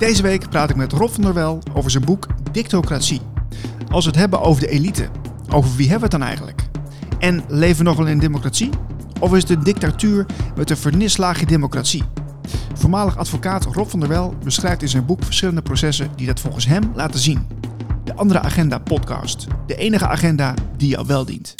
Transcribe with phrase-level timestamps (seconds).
[0.00, 3.20] Deze week praat ik met Rob van der Wel over zijn boek Dictocratie.
[3.90, 5.08] Als we het hebben over de elite,
[5.50, 6.62] over wie hebben we het dan eigenlijk?
[7.18, 8.70] En leven we nog wel in democratie?
[9.18, 10.26] Of is het een dictatuur
[10.56, 12.02] met een vernislaagje democratie?
[12.74, 16.66] Voormalig advocaat Rob van der Wel beschrijft in zijn boek verschillende processen die dat volgens
[16.66, 17.46] hem laten zien.
[18.04, 19.46] De Andere Agenda podcast.
[19.66, 21.54] De enige agenda die jou wel dient.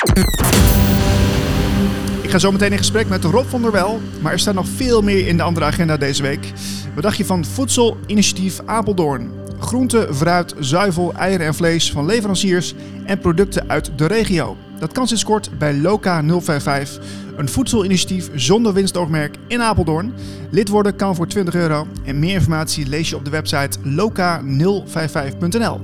[2.31, 4.69] Ik ga zo meteen in gesprek met Rob van der Wel, maar er staat nog
[4.69, 6.53] veel meer in de andere agenda deze week.
[6.95, 9.31] Wat dacht je van Voedselinitiatief Apeldoorn?
[9.59, 12.75] Groente, fruit, zuivel, eieren en vlees van leveranciers
[13.05, 14.57] en producten uit de regio.
[14.79, 17.05] Dat kan sinds kort bij Loka 055,
[17.37, 20.15] een voedselinitiatief zonder winstoogmerk in Apeldoorn.
[20.51, 25.81] Lid worden kan voor 20 euro en meer informatie lees je op de website loka055.nl.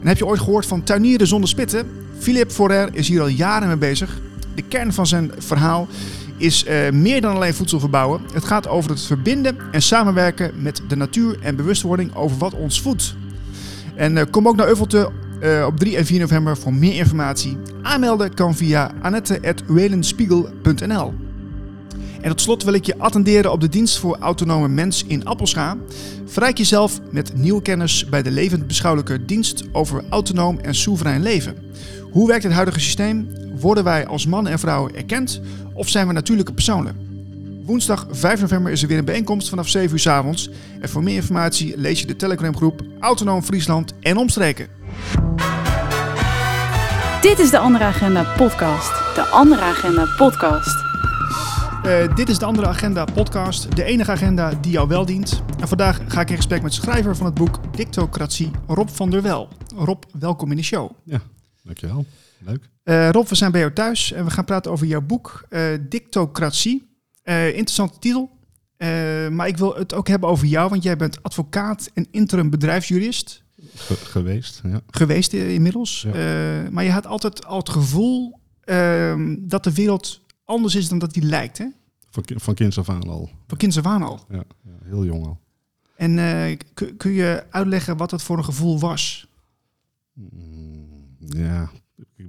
[0.00, 1.86] En heb je ooit gehoord van tuinieren zonder spitten?
[2.18, 4.20] Philip Forer is hier al jaren mee bezig.
[4.54, 5.88] De kern van zijn verhaal
[6.36, 8.20] is uh, meer dan alleen voedsel verbouwen.
[8.32, 12.80] Het gaat over het verbinden en samenwerken met de natuur en bewustwording over wat ons
[12.80, 13.14] voedt.
[13.94, 15.10] En uh, kom ook naar Euvelte
[15.42, 17.58] uh, op 3 en 4 november voor meer informatie.
[17.82, 21.14] Aanmelden kan via annette.welenspiegel.nl
[22.24, 25.76] En tot slot wil ik je attenderen op de dienst voor autonome mens in Appelscha.
[26.26, 31.56] Verrijk jezelf met nieuwe kennis bij de levend beschouwelijke dienst over autonoom en soeverein leven.
[32.10, 33.28] Hoe werkt het huidige systeem?
[33.60, 35.40] Worden wij als mannen en vrouwen erkend
[35.72, 36.96] of zijn we natuurlijke personen?
[37.64, 40.50] Woensdag 5 november is er weer een bijeenkomst vanaf 7 uur s avonds.
[40.80, 44.68] En voor meer informatie lees je de Telegramgroep Autonoom Friesland en omstreken.
[47.20, 49.14] Dit is de Andere Agenda podcast.
[49.14, 50.93] De Andere Agenda podcast.
[51.84, 55.42] Uh, dit is de Andere Agenda podcast, de enige agenda die jou wel dient.
[55.60, 59.22] En vandaag ga ik in gesprek met schrijver van het boek Dictocratie, Rob van der
[59.22, 59.48] Wel.
[59.76, 60.90] Rob, welkom in de show.
[61.02, 61.20] Ja,
[61.62, 62.06] dankjewel.
[62.38, 62.68] Leuk.
[62.84, 65.60] Uh, Rob, we zijn bij jou thuis en we gaan praten over jouw boek uh,
[65.88, 66.88] Dictocratie.
[67.24, 68.30] Interessante titel.
[69.30, 73.42] maar ik wil het ook hebben over jou, want jij bent advocaat en interim bedrijfsjurist.
[73.74, 74.80] Ge geweest, ja.
[74.90, 76.06] Geweest inmiddels.
[76.12, 76.70] Ja.
[76.70, 81.12] maar je had altijd al het gevoel ehm, dat de wereld anders is dan dat
[81.12, 81.66] die lijkt, hè?
[82.14, 83.30] Van, van kinds af aan al.
[83.46, 84.20] Van kinds af aan al?
[84.30, 84.44] Ja,
[84.84, 85.38] heel jong al.
[85.96, 86.16] En
[86.96, 89.28] kun je uitleggen wat dat voor een gevoel was?
[90.12, 91.70] Mm, ja,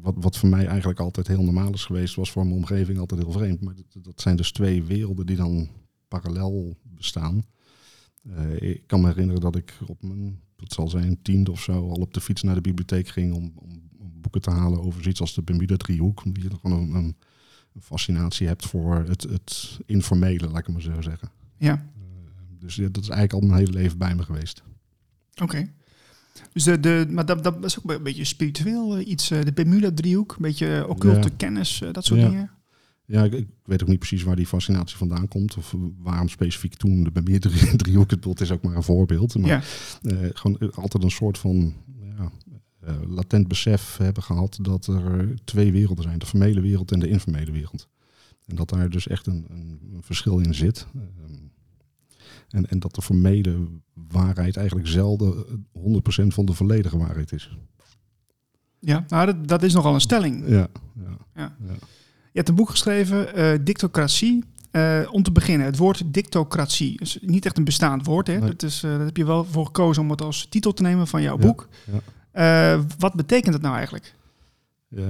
[0.02, 3.22] wat, wat voor mij eigenlijk altijd heel normaal is geweest, was voor mijn omgeving altijd
[3.22, 3.62] heel vreemd.
[3.62, 5.70] Maar dat, dat zijn dus twee werelden die dan
[6.08, 7.46] parallel bestaan.
[8.24, 11.90] Uh, ik kan me herinneren dat ik op mijn, dat zal zijn, tiende of zo,
[11.90, 15.02] al op de fiets naar de bibliotheek ging om, om, om boeken te halen over
[15.02, 16.24] zoiets als de Bermuda-driehoek.
[16.34, 17.16] Je gewoon een, een,
[17.76, 21.30] een, fascinatie hebt voor het, het informele, laat ik maar zo zeggen.
[21.58, 21.74] Ja.
[21.74, 22.02] Uh,
[22.60, 24.64] dus ja, dat is eigenlijk al mijn hele leven bij me geweest.
[25.34, 25.44] Oké.
[25.44, 25.74] Okay.
[26.54, 29.32] Dus de, de, maar dat, dat is ook een beetje spiritueel uh, iets.
[29.32, 31.34] Uh, de Bermuda-driehoek, een beetje occulte ja.
[31.38, 32.30] kennis, dat soort ja.
[32.30, 32.52] dingen.
[33.06, 35.58] Ja, ik, ik, weet ook niet precies waar die fascinatie vandaan komt.
[35.58, 38.10] Of waarom specifiek toen de Bermuda-driehoek.
[38.12, 39.36] Het beeld is ook maar een voorbeeld.
[39.38, 39.62] Maar ja.
[40.34, 41.74] gewoon altijd een soort van
[42.18, 42.32] ja,
[43.08, 46.20] latent besef hebben gehad dat er twee werelden zijn.
[46.20, 47.88] De formele wereld en de informele wereld.
[48.46, 50.88] En dat daar dus echt een, een, verschil in zit.
[52.50, 55.46] En, en dat de formele waarheid eigenlijk zelden
[55.78, 57.58] 100% van de volledige waarheid is.
[58.80, 60.48] Ja, nou, dat, dat is nogal een stelling.
[60.48, 61.56] Ja, ja, ja.
[61.66, 61.74] ja.
[62.32, 64.44] Je hebt een boek geschreven, uh, Dictocratie.
[64.72, 68.28] Uh, om te beginnen, het woord dictocratie is niet echt een bestaand woord.
[68.28, 68.38] Hè?
[68.40, 68.50] Nee.
[68.50, 71.08] Dat, is, uh, daar heb je wel voor gekozen om het als titel te nemen
[71.08, 71.68] van jouw boek.
[71.92, 72.00] ja.
[72.98, 74.16] Wat betekent het nou eigenlijk?
[74.90, 75.04] Uh,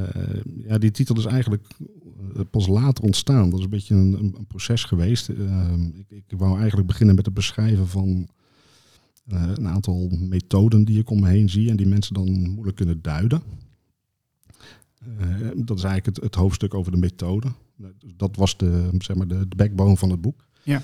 [0.67, 1.67] ja, die titel is eigenlijk
[2.35, 3.49] uh, pas later ontstaan.
[3.49, 5.29] Dat is een beetje een, een proces geweest.
[5.29, 8.27] Uh, ik, ik, wou eigenlijk beginnen met het beschrijven van
[9.25, 12.75] eh, een aantal methoden die ik om me heen zie en die mensen dan moeilijk
[12.77, 13.41] kunnen duiden.
[15.17, 17.47] Eh, dat is eigenlijk het, het, hoofdstuk over de methode.
[18.15, 20.47] Dat was de, zeg maar de, de backbone van het boek.
[20.65, 20.81] Ja.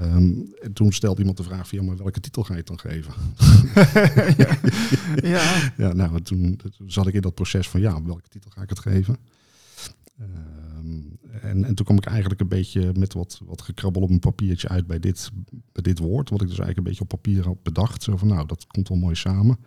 [0.00, 2.66] Um, en toen stelde iemand de vraag van, ja, maar welke titel ga je het
[2.66, 3.12] dan geven?
[4.36, 4.58] ja.
[5.34, 5.72] ja.
[5.76, 8.68] ja, nou, toen, toen zat ik in dat proces van, ja, welke titel ga ik
[8.68, 9.16] het geven?
[10.20, 14.18] Um, en, en toen kwam ik eigenlijk een beetje met wat, wat gekrabbel op een
[14.18, 15.30] papiertje uit bij dit,
[15.72, 16.30] bij dit woord.
[16.30, 18.02] Wat ik dus eigenlijk een beetje op papier had bedacht.
[18.02, 19.58] Zo van, nou, dat komt wel mooi samen.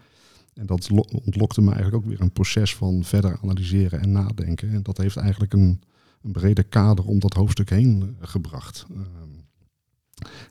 [0.54, 0.90] En dat
[1.26, 4.70] ontlokte me eigenlijk ook weer een proces van verder analyseren en nadenken.
[4.70, 5.82] En dat heeft eigenlijk een,
[6.24, 8.86] een breder kader om dat hoofdstuk heen uh, gebracht.
[8.92, 9.02] Uh,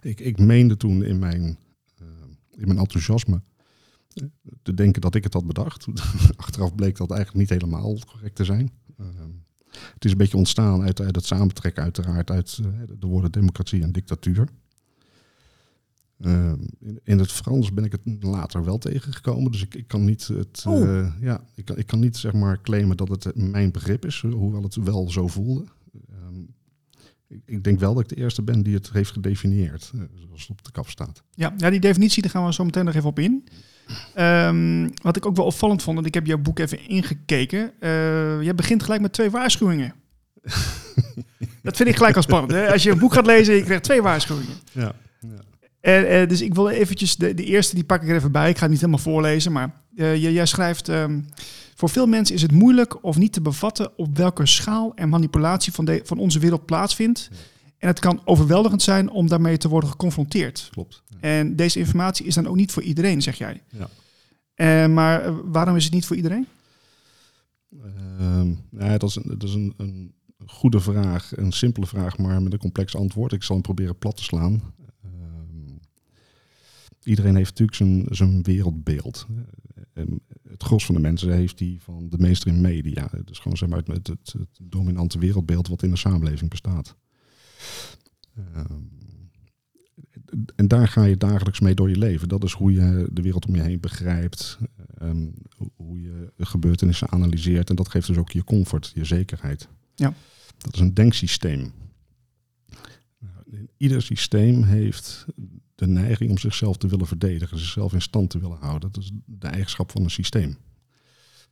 [0.00, 2.08] ik, ik meende toen in mijn, uh,
[2.50, 3.43] in mijn enthousiasme
[4.62, 5.87] te denken dat ik het had bedacht.
[6.37, 8.70] Achteraf bleek dat eigenlijk niet helemaal correct te zijn.
[9.70, 12.56] Het is een beetje ontstaan uit, uit het samentrekken uiteraard uit
[13.00, 14.49] de woorden democratie en dictatuur.
[16.20, 20.05] Uh, in, in, het Frans ben ik het later wel tegengekomen, dus ik, ik kan
[20.05, 20.81] niet het, oh.
[20.81, 24.20] uh, ja, ik kan, ik kan niet zeg maar claimen dat het mijn begrip is,
[24.20, 25.64] hoewel het wel zo voelde.
[26.28, 26.55] Um,
[27.28, 30.40] ik, ik denk wel dat ik de eerste ben die het heeft gedefinieerd, eh, zoals
[30.40, 31.22] het op de kap staat.
[31.34, 33.44] Ja, ja, die definitie, daar gaan we zo meteen nog even op in.
[34.14, 37.73] Ehm, wat ik ook wel opvallend vond, en ik heb jouw boek even ingekeken.
[38.44, 39.94] Je begint gelijk met twee waarschuwingen.
[41.62, 42.52] dat vind ik gelijk al spannend.
[42.52, 42.73] Hè?
[42.73, 44.55] Als je een boek gaat lezen, je krijgt twee waarschuwingen.
[44.73, 44.94] Ja.
[45.20, 45.49] ja.
[45.80, 48.48] En, uh, dus ik wil eventjes, de, de, eerste die pak ik er even bij.
[48.48, 50.88] Ik ga het niet helemaal voorlezen, maar uh, jij schrijft...
[50.88, 51.26] Um,
[51.80, 55.72] voor veel mensen is het moeilijk of niet te bevatten op welke schaal en manipulatie
[55.72, 57.28] van, de, van onze wereld plaatsvindt.
[57.30, 57.36] Ja.
[57.78, 60.68] En het kan overweldigend zijn om daarmee te worden geconfronteerd.
[60.70, 61.02] Klopt.
[61.06, 61.16] Ja.
[61.20, 63.62] En deze informatie is dan ook niet voor iedereen, zeg jij.
[63.68, 63.88] Ja.
[64.56, 66.46] Uh, maar waarom is het niet voor iedereen?
[68.20, 70.14] Uh, ja, dat is, een, dat is een, een,
[70.46, 73.32] goede vraag, een simpele vraag, maar met een complex antwoord.
[73.32, 74.62] Ik zal hem proberen plat te slaan.
[77.02, 79.26] Iedereen heeft natuurlijk zijn, zijn wereldbeeld.
[80.49, 83.11] het gros van de mensen heeft die van de mainstream media.
[83.25, 86.97] Dus gewoon zeg maar het, het, het, het dominante wereldbeeld wat in de samenleving bestaat.
[88.56, 88.99] Um,
[90.56, 92.29] en daar ga je dagelijks mee door je leven.
[92.29, 94.58] Dat is hoe je de wereld om je heen begrijpt.
[95.02, 95.35] Um,
[95.76, 97.70] hoe je gebeurtenissen analyseert.
[97.70, 99.69] En dat geeft dus ook je comfort, je zekerheid.
[99.94, 100.14] Ja.
[100.58, 101.73] Dat is een denksysteem.
[103.76, 105.26] Ieder systeem heeft
[105.80, 108.92] de neiging om zichzelf te willen verdedigen, zichzelf in stand te willen houden.
[108.92, 110.56] Dat is de eigenschap van een systeem.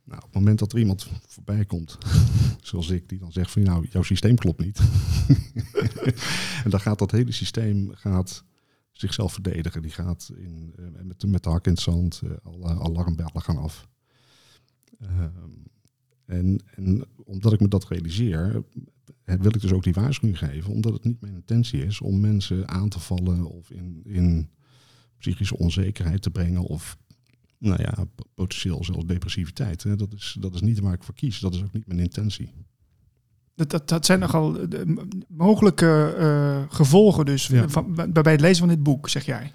[0.03, 1.97] Nou, op het moment dat er iemand voorbij komt,
[2.61, 4.79] zoals ik, die dan zegt van nou, jouw systeem klopt niet.
[6.63, 8.43] en dan gaat dat hele systeem gaat
[8.91, 9.81] zichzelf verdedigen.
[9.81, 13.57] Die gaat in, uh, met, met de hak in het zand, uh, alle alarmbellen gaan
[13.57, 13.87] af.
[15.01, 15.23] Uh,
[16.25, 18.63] en, en omdat ik me dat realiseer,
[19.23, 22.67] wil ik dus ook die waarschuwing geven, omdat het niet mijn intentie is om mensen
[22.67, 24.49] aan te vallen of in, in
[25.17, 26.97] psychische onzekerheid te brengen of
[27.57, 29.83] nou ja, potentieel zelfs depressiviteit.
[29.83, 29.95] Hè.
[29.95, 31.39] Dat, is, dat is niet waar ik voor kies.
[31.39, 32.51] Dat is ook niet mijn intentie.
[33.55, 37.69] Dat, dat, dat zijn nogal de mogelijke uh, gevolgen dus ja.
[37.69, 39.51] van, bij het lezen van dit boek, zeg jij.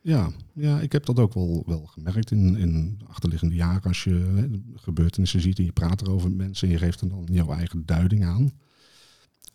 [0.00, 3.82] Ja, ja ik heb dat ook wel, wel gemerkt in, in achterliggende jaren.
[3.82, 7.08] Als je hè, gebeurtenissen ziet en je praat erover met mensen en je geeft er
[7.08, 8.52] dan jouw eigen duiding aan.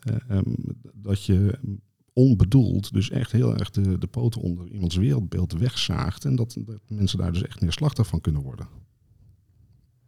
[0.09, 0.55] Uh, um,
[0.93, 1.59] dat je
[2.13, 6.25] onbedoeld dus echt heel erg de, poten onder iemands wereldbeeld wegzaagt.
[6.25, 8.67] En dat, dat mensen daar dus echt neerslachtig van kunnen worden.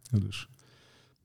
[0.02, 0.48] Ja, dus...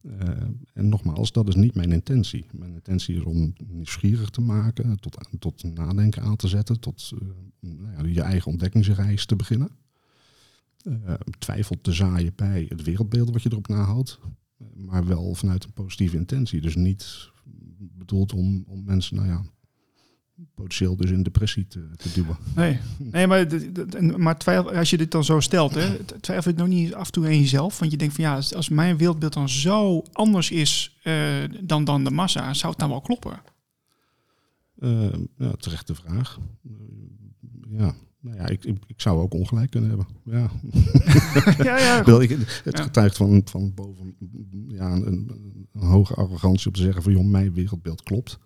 [0.01, 0.27] Uh,
[0.73, 2.45] en nogmaals, dat is niet mijn intentie.
[2.51, 7.29] Mijn intentie is om nieuwsgierig te maken, tot, tot nadenken aan te zetten, tot uh,
[7.59, 9.69] nou ja, je eigen ontdekkingsreis te beginnen.
[10.83, 14.19] Uh, twijfel te zaaien bij het wereldbeeld wat je erop nahoudt,
[14.75, 16.61] maar wel vanuit een positieve intentie.
[16.61, 17.31] Dus niet
[18.09, 19.43] bedoeld om, om mensen, nou ja,
[20.55, 22.37] potentieel dus in depressie te, te duwen.
[22.55, 22.79] Nee,
[23.11, 23.47] nee maar,
[24.17, 27.05] maar twijfel, als je dit dan zo stelt, hè, twijfel je het nog niet af
[27.05, 27.79] en toe in jezelf?
[27.79, 32.03] Want je denkt van ja, als, mijn wereldbeeld dan zo anders is uh, dan, dan
[32.03, 33.41] de massa, zou het dan wel kloppen?
[34.79, 36.39] Uh, ja, terechte vraag.
[36.63, 36.71] Uh,
[37.79, 40.07] ja, nou ja, ik, ik, ik, zou ook ongelijk kunnen hebben.
[40.23, 40.51] Ja,
[41.69, 42.29] ja, ja Wel, ik,
[42.63, 44.15] het getuigt van, van boven
[44.67, 45.05] ja, een,
[45.73, 48.39] een, hoge arrogantie om te zeggen van joh, mijn wereldbeeld klopt.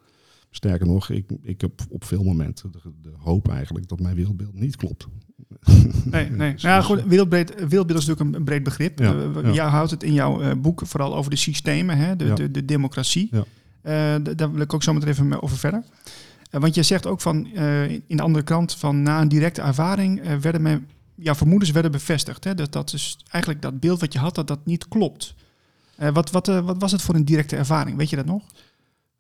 [0.50, 4.54] Sterker nog, ik, ik heb op veel momenten de, de hoop eigenlijk dat mijn wereldbeeld
[4.54, 5.08] niet klopt.
[6.06, 6.54] Nee, nee.
[6.54, 9.00] dus, ja, goed, wereldbeeld, wereldbeeld is natuurlijk een breed begrip.
[9.00, 9.52] Ja, uh, ja.
[9.52, 12.36] Jij houdt het in jouw uh, boek vooral over de systemen, hè, de, ja.
[12.36, 13.30] de, de, democratie.
[13.32, 13.46] Ja.
[14.18, 15.84] Uh, daar wil ik ook zo meteen even over verder.
[16.60, 17.46] Want je zegt ook van
[18.08, 22.44] in de andere kant van na een directe ervaring werden mijn ja, vermoedens werden bevestigd.
[22.44, 25.36] Hè, dat, dat is eigenlijk dat beeld wat je had, dat dat niet klopt.
[26.14, 27.98] wat, wat, wat was het voor een directe ervaring?
[27.98, 28.44] Weet je dat nog?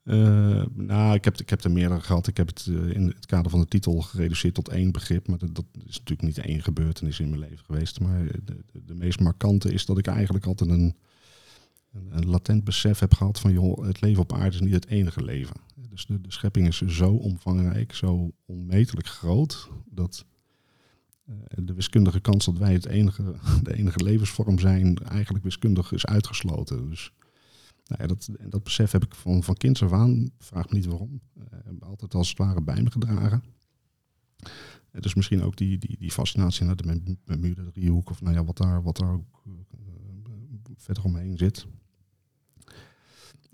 [0.03, 2.27] Uh, nou, ik heb, ik heb er meerdere gehad.
[2.27, 5.27] Ik heb het in het kader van de titel gereduceerd tot één begrip.
[5.27, 7.99] Maar dat, dat, is natuurlijk niet één gebeurtenis in mijn leven geweest.
[7.99, 10.95] Maar de, de, de meest markante is dat ik eigenlijk altijd een,
[11.93, 13.51] een, een, latent besef heb gehad van...
[13.51, 15.55] joh, het leven op aarde is niet het enige leven.
[15.89, 19.69] Dus de, schepping is zo omvangrijk, zo onmetelijk groot...
[19.85, 20.25] dat
[21.29, 24.97] uh, de wiskundige kans dat wij het enige, de enige levensvorm zijn...
[24.97, 26.89] eigenlijk wiskundig is uitgesloten.
[26.89, 27.11] Dus...
[27.85, 30.85] Nou ja, dat, dat besef heb ik van, van kinds af aan, vraag me niet
[30.85, 31.43] waarom, uh,
[31.79, 33.43] altijd als het ware bij me gedragen.
[34.43, 38.43] Uh, dus misschien ook die, die, die fascinatie naar de Bermuda driehoek of nou ja,
[38.43, 39.43] wat daar, wat daar ook
[40.77, 41.67] verder omheen zit.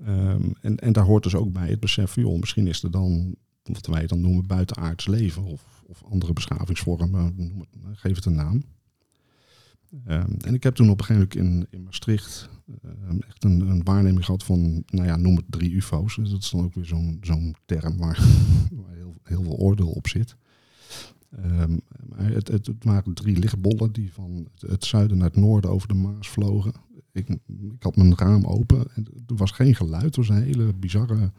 [0.08, 3.36] Um, en, en daar hoort dus ook bij het besef van, misschien is er dan,
[3.64, 8.64] wat wij dan noemen, buitenaards leven of, of andere beschavingsvormen, het, geef het een naam.
[10.08, 12.50] Um, en ik heb toen op een gegeven moment in, in Maastricht
[12.84, 16.16] um, echt een, een, waarneming gehad van, nou ja, noem het drie UFO's.
[16.16, 18.20] Dus dat is dan ook weer zo'n zo'n term waar,
[18.82, 20.36] waar heel, veel oordeel op zit.
[22.08, 25.72] Maar het, het, het, waren drie lichtbollen die van het, het, zuiden naar het noorden
[25.72, 26.74] over de Maas vlogen.
[27.20, 27.30] Ik,
[27.74, 30.04] ik had mijn raam open en er was geen geluid.
[30.04, 31.32] Het was een hele bizarre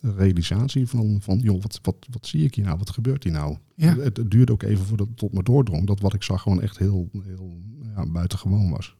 [0.00, 2.78] realisatie van, van joh, wat, wat, wat zie ik hier nou?
[2.78, 3.56] Wat gebeurt hier nou?
[3.74, 3.96] Ja.
[3.96, 6.62] Het, het duurde ook even voordat het tot me doordrong dat wat ik zag gewoon
[6.62, 7.60] echt heel, heel
[7.94, 8.96] ja, buitengewoon was.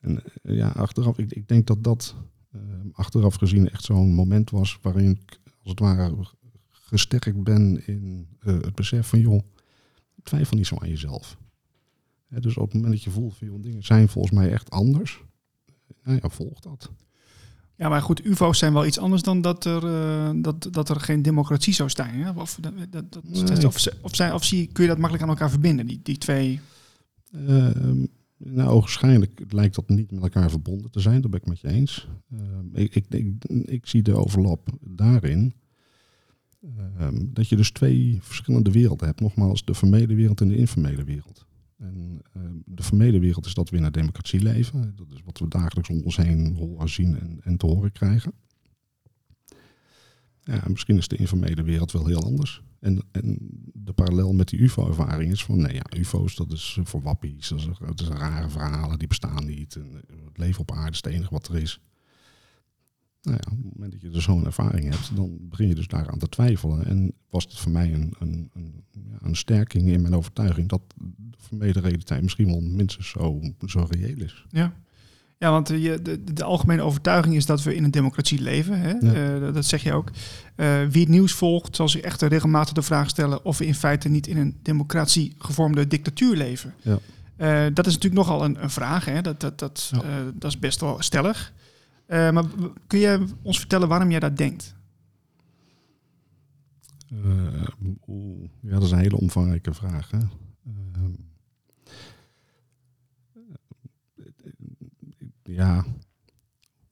[0.00, 2.14] En eh, ja, achteraf, ik, ik denk dat dat
[2.50, 2.60] eh,
[2.92, 6.26] achteraf gezien echt zo'n moment was waarin ik als het ware
[6.68, 9.40] gesterkt ben in eh, het besef van joh,
[10.22, 11.38] twijfel niet zo aan jezelf.
[12.38, 15.22] Dus op het moment dat je voelt van dingen zijn volgens mij echt anders,
[16.02, 16.90] nou ja, volg dat.
[17.76, 21.00] Ja, maar goed, UFO's zijn wel iets anders dan dat er, eh, dat, dat er
[21.00, 22.14] geen democratie zou zijn.
[22.20, 22.30] Hè?
[22.30, 23.66] Of, dat, dat, Nee.
[23.66, 26.60] of, of, zijn, of zie, kun je dat makkelijk aan elkaar verbinden, die, die twee?
[27.32, 28.04] Ehm,
[28.36, 31.68] nou, ogenschijnlijk lijkt dat niet met elkaar verbonden te zijn, dat ben ik met je
[31.68, 32.08] eens.
[32.32, 35.54] Ehm, ik, ik, ik, ik zie de overlap daarin.
[36.98, 39.20] ehm, dat je dus twee verschillende werelden hebt.
[39.20, 41.46] Nogmaals, de vermeden wereld en de informele wereld.
[41.80, 44.92] En ehm, de vermeden wereld is dat we in een democratie leven.
[44.96, 48.32] Dat is wat we dagelijks om ons heen horen, zien en, en te horen krijgen.
[50.40, 52.62] Ja, misschien is de informele wereld wel heel anders.
[52.80, 53.38] En, en
[53.74, 58.00] de parallel met die UFO-ervaring is van, nee ja, UFO's dat is voor wappies, dat
[58.00, 59.76] is, rare verhalen, die bestaan niet.
[59.76, 59.82] Eh,
[60.24, 61.80] het leven op aarde is het enige wat er is.
[63.22, 65.86] Nou ja, op het moment dat je dus zo'n ervaring hebt, dan begin je dus
[65.88, 66.84] daaraan te twijfelen.
[66.86, 68.84] En was het voor mij een, een, een,
[69.22, 74.16] een sterking in mijn overtuiging dat de vermeden realiteit misschien wel minstens zo, zo reëel
[74.20, 74.44] is.
[74.50, 74.72] Ja,
[75.38, 78.80] ja want je, de, de algemene overtuiging is dat we in een democratie leven.
[78.80, 78.90] Hè?
[78.90, 79.34] Ja.
[79.46, 80.10] Eh, dat- zeg je ook.
[80.54, 83.74] Eh, wie het nieuws volgt, zal zich echt regelmatig de vraag stellen of we in
[83.74, 86.74] feite niet in een democratie gevormde dictatuur leven.
[86.82, 86.98] Ja.
[87.36, 89.04] Eh, dat is natuurlijk nogal een, een vraag.
[89.04, 89.20] Hè?
[89.22, 90.02] Dat, dat, dat, Ja.
[90.34, 91.52] dat is best wel stellig.
[92.10, 92.44] Eh, maar
[92.86, 94.76] kun je ons vertellen waarom jij dat denkt?
[97.10, 97.62] Eh,
[98.60, 100.10] ja, dat is een hele omvangrijke vraag.
[100.10, 100.18] Hè?
[100.18, 101.12] Ehm,
[105.42, 105.84] ja.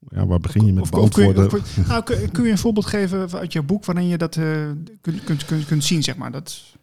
[0.09, 2.87] ja, waar begin je met Of- of kun je- nou, kun, kun je een voorbeeld
[2.87, 4.71] geven uit je boek waarin je dat eh,
[5.01, 6.33] kunt, kunt, kunt, kunt zien, zeg maar?
[6.33, 6.77] Dat,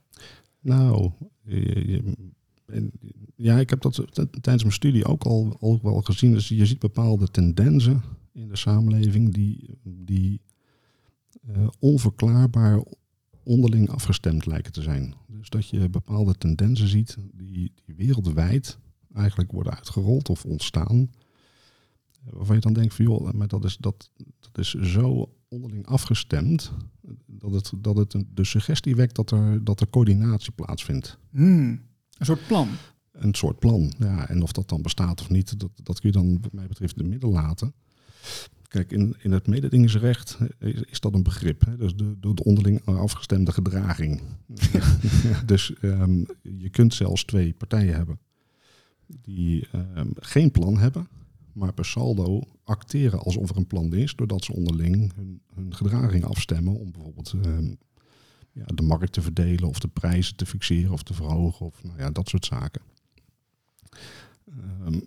[0.59, 1.11] Nou,
[1.43, 2.31] je- je-
[2.65, 2.91] en-
[3.35, 6.31] ja, ik heb dat tijdens mijn studie ook al, al wel gezien.
[6.31, 10.41] Dus je ziet bepaalde tendensen in de samenleving die, die
[11.47, 12.83] eh, onverklaarbaar
[13.43, 15.13] onderling afgestemd lijken te zijn.
[15.27, 18.77] Dus dat je bepaalde tendensen ziet die, die wereldwijd
[19.13, 21.09] eigenlijk worden uitgerold of ontstaan.
[22.23, 26.71] Waarvan je dan denkt van joh, maar dat is, dat, dat is zo onderling afgestemd
[27.25, 31.17] dat het, dat het de suggestie wekt dat er, dat er coördinatie plaatsvindt.
[31.29, 31.81] hmm,
[32.17, 32.69] een soort plan.
[33.11, 33.93] Een soort plan.
[33.99, 36.67] Ja, en of dat dan bestaat of niet, dat, dat kun je dan wat mij
[36.67, 37.73] betreft in het midden laten.
[38.67, 41.65] Kijk, in, in het mededingingsrecht eh, is, is dat een begrip.
[41.65, 41.77] Hè?
[41.77, 44.21] Dus de, de, de onderling afgestemde gedraging.
[45.45, 48.19] dus ehm, je kunt zelfs twee partijen hebben
[49.07, 51.07] die ehm, geen plan hebben,
[51.53, 56.23] maar per saldo acteren alsof er een plan is, doordat ze onderling hun, hun gedraging
[56.23, 57.73] afstemmen om bijvoorbeeld ehm,
[58.55, 61.99] ja, de markt te verdelen of de prijzen te fixeren of te verhogen of nou
[61.99, 62.81] ja, dat soort zaken.
[64.45, 64.99] Ehm,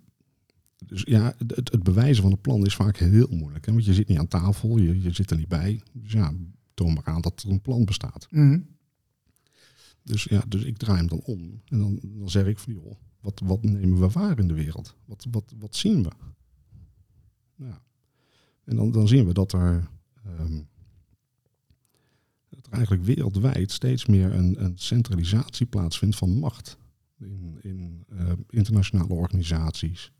[0.85, 3.65] dus ja, het, het bewijzen van een plan is vaak heel moeilijk.
[3.65, 3.71] Hè?
[3.71, 5.81] Want je zit niet aan tafel, je, je zit er niet bij.
[5.93, 6.33] Dus ja,
[6.73, 8.27] toon maar aan dat er een plan bestaat.
[8.31, 8.59] Mhm.
[10.03, 11.61] Dus ja, dus ik draai hem dan om.
[11.65, 14.95] En dan, dan zeg ik van joh, wat, wat nemen we waar in de wereld?
[15.05, 16.09] Wat, wat, wat zien we?
[17.55, 17.81] Ja.
[18.63, 19.89] En dan, dan zien we dat er,
[20.23, 20.61] ehm,
[22.69, 26.77] er eigenlijk wereldwijd steeds meer een, een centralisatie plaatsvindt van macht.
[27.19, 30.11] In, in eh, internationale organisaties.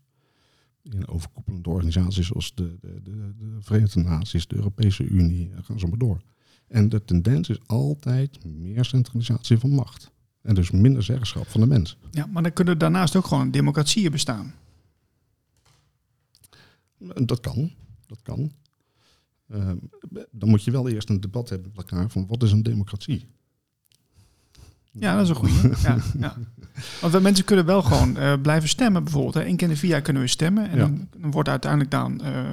[0.82, 5.78] In overkoepelende organisaties zoals de, de, de, de Verenigde Naties, de Europese Unie, en gaan
[5.78, 6.20] zo maar door.
[6.66, 10.10] En de tendens is altijd meer centralisatie van macht.
[10.42, 11.96] En dus minder zeggenschap van de mens.
[12.10, 14.54] Ja, maar dan kunnen daarnaast ook gewoon democratieën bestaan.
[17.14, 17.72] Dat kan.
[18.06, 18.52] Dat kan.
[19.50, 19.76] Ehm,
[20.30, 23.28] dan moet je wel eerst een debat hebben met elkaar van wat is een democratie?
[24.92, 25.72] Ja, dat is een goede.
[25.82, 26.36] ja, ja.
[27.00, 29.34] Want mensen kunnen wel gewoon eh, blijven stemmen bijvoorbeeld.
[29.46, 30.70] Eén keer in de vier jaar kunnen we stemmen.
[30.70, 30.82] En Ja.
[30.84, 32.44] dan, dan wordt uiteindelijk dan eh,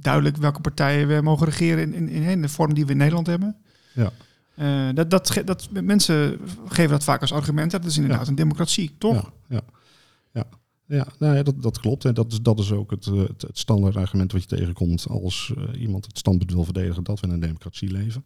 [0.00, 3.26] duidelijk welke partijen we mogen regeren in, in, in, de vorm die we in Nederland
[3.26, 3.56] hebben.
[3.94, 4.10] Ja.
[4.54, 7.70] Eh, dat, dat, dat, mensen geven dat vaak als argument.
[7.70, 8.28] Dat is inderdaad Ja.
[8.28, 9.32] een democratie, toch?
[9.48, 9.60] Ja,
[10.32, 10.44] ja,
[10.86, 11.06] ja.
[11.18, 12.04] nou ja dat, dat klopt.
[12.04, 15.06] En dat is, dat is ook het, eh, het, het standaard argument wat je tegenkomt
[15.08, 18.24] als eh, iemand het standpunt wil verdedigen dat we in een democratie leven.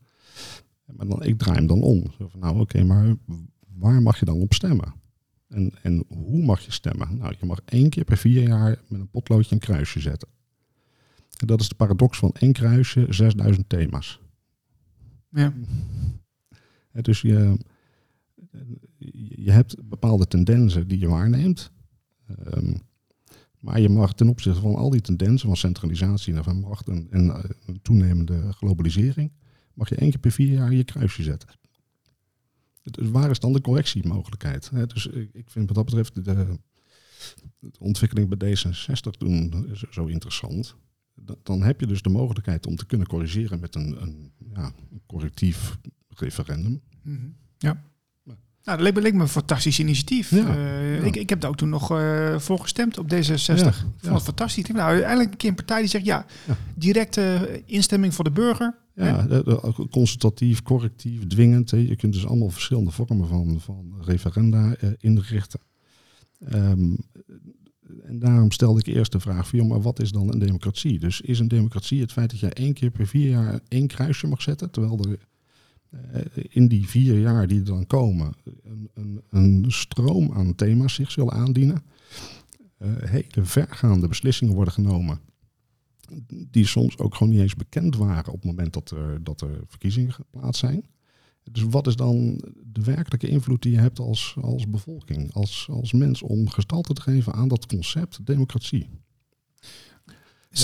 [0.85, 2.13] Maar dan, ik draai hem dan om.
[2.19, 3.17] Zo van, nou oké, maar
[3.77, 4.95] waar mag je dan op stemmen?
[5.49, 7.17] En, en hoe mag je stemmen?
[7.17, 10.29] Nou, je mag één keer per vier jaar met een potloodje een kruisje zetten.
[11.37, 14.21] En dat is de paradox van één kruisje, 6000 thema's.
[15.31, 15.53] Ja.
[16.93, 17.59] Dus je,
[19.29, 21.71] je hebt bepaalde tendensen die je waarneemt.
[22.37, 22.75] Ehm,
[23.61, 27.09] Maar je mag ten opzichte van al die tendensen van centralisatie en van macht en,
[27.11, 27.39] uh,
[27.83, 29.33] toenemende globalisering,
[29.75, 31.49] mag je één keer per vier jaar je kruisje zetten.
[32.83, 34.71] Dus waar is dan de correctiemogelijkheid?
[34.87, 36.59] Dus ik vind wat dat betreft de,
[37.79, 40.77] ontwikkeling bij D66 toen zo interessant.
[41.43, 45.03] Dan heb je dus de mogelijkheid om te kunnen corrigeren met een, een, ja, een
[45.07, 46.81] correctief referendum.
[47.03, 47.83] Mm Ja.
[48.69, 50.31] Nou, dat leek me, een fantastisch initiatief.
[50.31, 53.45] Ja, uh, Ik, ik heb daar ook toen nog uh, voor gestemd op D66.
[53.45, 54.67] Ja, ik vond het fantastisch.
[54.67, 56.27] Nou, uiteindelijk een keer een partij die zegt, ja,
[56.75, 58.75] directe instemming voor de burger.
[58.95, 59.27] Ja,
[59.91, 61.71] consultatief, correctief, dwingend.
[61.71, 61.77] Hè.
[61.77, 65.61] Je kunt dus allemaal verschillende vormen van, van referenda uh, inrichten.
[66.53, 66.97] Um,
[68.03, 70.99] en daarom stelde ik eerst de vraag van, maar wat is dan een democratie?
[70.99, 74.27] Dus is een democratie het feit dat je één keer per vier jaar één kruisje
[74.27, 75.19] mag zetten, terwijl er
[76.49, 78.33] in die vier jaar die er dan komen
[78.65, 81.83] een, een, een stroom aan thema's zich zullen aandienen,
[82.79, 85.21] uh, hele vergaande beslissingen worden genomen
[86.29, 89.61] die soms ook gewoon niet eens bekend waren op het moment dat er, dat er
[89.67, 90.85] verkiezingen geplaatst zijn.
[91.51, 95.93] Dus wat is dan de werkelijke invloed die je hebt als, als bevolking, als, als
[95.93, 98.89] mens, om gestalte te geven aan dat concept democratie?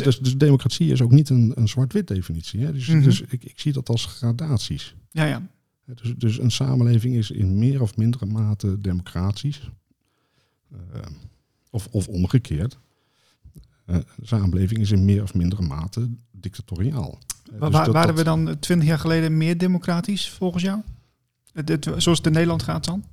[0.03, 2.61] Dus, dus democratie is ook niet een, een zwart-wit definitie.
[2.61, 2.73] Hè?
[2.73, 3.05] Dus, mm -hmm.
[3.05, 4.95] dus ik, ik zie dat als gradaties.
[5.11, 5.49] Ja, ja.
[5.85, 9.71] Dus, dus een samenleving is in meer of mindere mate democratisch.
[10.73, 10.79] Uh,
[11.71, 12.79] of, of omgekeerd.
[13.87, 17.19] Uh, een samenleving is in meer of mindere mate dictatoriaal.
[17.59, 20.81] Wa dus dat, waren we dan twintig jaar geleden meer democratisch volgens jou?
[21.53, 23.05] Het, het, zoals het in Nederland gaat dan?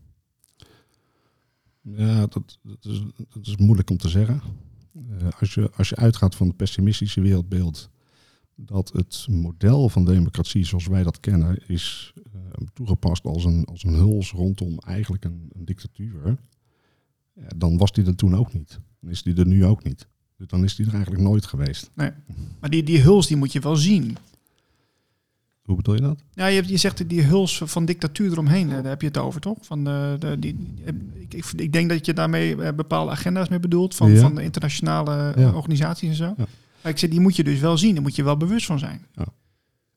[1.81, 4.41] Ja, dat, dat, is, dat is moeilijk om te zeggen.
[4.95, 7.89] Uh, als, je, als je uitgaat van het pessimistische wereldbeeld,
[8.55, 12.41] dat het model van democratie zoals wij dat kennen is uh,
[12.73, 16.37] toegepast als een, als een huls rondom eigenlijk een, een dictatuur,
[17.57, 18.79] dan was die er toen ook niet.
[18.99, 20.07] Dan is die er nu ook niet.
[20.37, 21.89] Dus dan is die er eigenlijk nooit geweest.
[21.95, 22.11] Nee.
[22.59, 24.17] Maar die, die huls die moet je wel zien.
[25.71, 26.23] Hoe bedoel je dat?
[26.33, 29.57] Ja, je, je zegt die huls van dictatuur eromheen, daar heb je het over, toch?
[29.61, 30.73] Van de, de, die,
[31.29, 34.21] ik, ik, denk dat je daarmee bepaalde agenda's mee bedoelt van, ja.
[34.21, 35.51] van de internationale ja.
[35.51, 36.33] organisaties en zo.
[36.37, 36.45] Ja.
[36.81, 38.79] Maar ik zeg, die moet je dus wel zien, daar moet je wel bewust van
[38.79, 39.05] zijn.
[39.13, 39.25] Ja.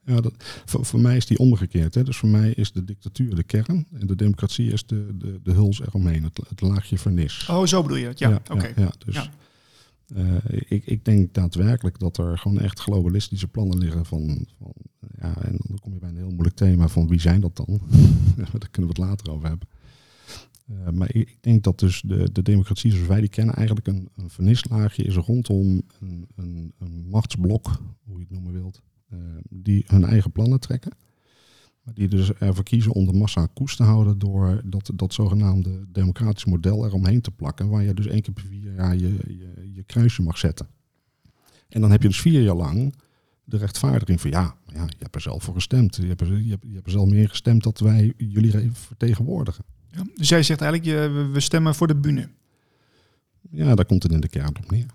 [0.07, 0.33] Ja, dat,
[0.65, 1.95] voor, voor mij is die omgekeerd.
[1.95, 2.03] Hè.
[2.03, 5.53] Dus voor mij is de dictatuur de kern en de democratie is de, de, de
[5.53, 7.47] huls eromheen, het, het laagje vernis.
[7.51, 8.19] Oh, zo bedoel je dat?
[8.19, 8.73] Ja, ja oké.
[8.77, 9.31] Ja, dus
[10.17, 10.37] uh,
[10.69, 14.73] ik, ik, denk daadwerkelijk dat er gewoon echt globalistische plannen liggen van, van
[15.19, 17.81] ja, en dan kom je bij een heel moeilijk thema van wie zijn dat dan?
[18.37, 19.69] Daar kunnen we het later over hebben.
[20.71, 23.87] Uh, maar ik, ik, denk dat dus de, de democratie zoals wij die kennen eigenlijk
[23.87, 28.81] een, een vernislaagje is rondom een, een, een machtsblok, hoe je het noemen wilt,
[29.13, 30.93] uh, die hun eigen plannen trekken.
[31.83, 35.85] Maar die dus ervoor kiezen om de massa koest te houden door dat, dat zogenaamde
[35.89, 37.69] democratisch model eromheen te plakken.
[37.69, 40.69] Waar je dus één keer per vier jaar je, je, je kruisje mag zetten.
[41.69, 42.95] En dan heb je dus vier jaar lang
[43.45, 45.97] de rechtvaardiging van ja, ja, je hebt er zelf voor gestemd.
[45.97, 49.65] Je hebt er, je hebt, je hebt er zelf meer gestemd dat wij jullie vertegenwoordigen.
[49.91, 52.29] Ja, dus jij zegt eigenlijk, je, we stemmen voor de bühne.
[53.51, 54.87] Ja, daar komt het in de kern op neer.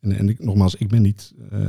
[0.00, 1.34] En, en ik, nogmaals, ik ben niet.
[1.52, 1.66] Uh,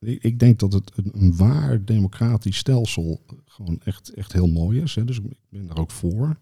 [0.00, 4.80] ik, ik, denk dat het een, een, waar democratisch stelsel gewoon echt, echt heel mooi
[4.80, 4.94] is.
[4.94, 5.04] Hè.
[5.04, 6.38] Dus ik ben daar ook voor.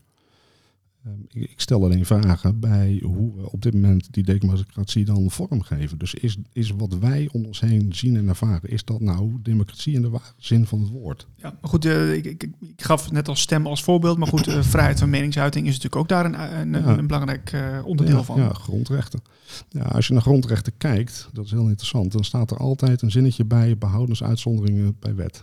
[1.07, 5.31] Um, ik, ik, stel alleen vragen bij hoe we op dit moment die democratie dan
[5.31, 5.99] vormgeven.
[5.99, 9.95] Dus is, is wat wij om ons heen zien en ervaren, is dat nou democratie
[9.95, 11.27] in de ware zin van het woord?
[11.37, 14.49] Ja, maar goed, uh, ik, ik, ik, gaf net als stem als voorbeeld, maar goed,
[14.49, 16.99] uh, vrijheid van meningsuiting is natuurlijk ook daar een, een, ja.
[16.99, 18.41] een belangrijk uh, onderdeel ja, van.
[18.41, 19.21] Ja, grondrechten.
[19.69, 23.11] Ja, als je naar grondrechten kijkt, dat is heel interessant, dan staat er altijd een
[23.11, 24.23] zinnetje bij behoudens
[25.01, 25.43] bij wet.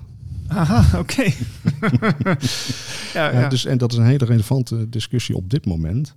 [0.51, 1.23] Aha, oké.
[3.13, 3.49] ja, ja.
[3.49, 6.15] Dus, en dat is een hele relevante discussie op dit moment.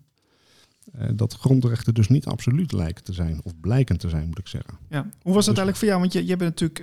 [0.99, 4.49] Uh, dat grondrechten dus niet absoluut lijken te zijn, of blijken te zijn, moet ik
[4.49, 4.75] zeggen.
[4.91, 5.07] Ja.
[5.23, 6.01] Hoe was dat dus, eigenlijk voor jou?
[6.01, 6.81] Want je, je bent natuurlijk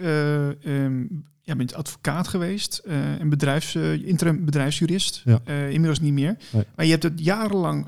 [0.66, 5.42] uh, um, jij bent advocaat geweest, uh, een bedrijfs, interim bedrijfsjurist, ja.
[5.46, 6.38] inmiddels niet meer.
[6.52, 6.64] Nee.
[6.76, 7.88] Maar je hebt het jarenlang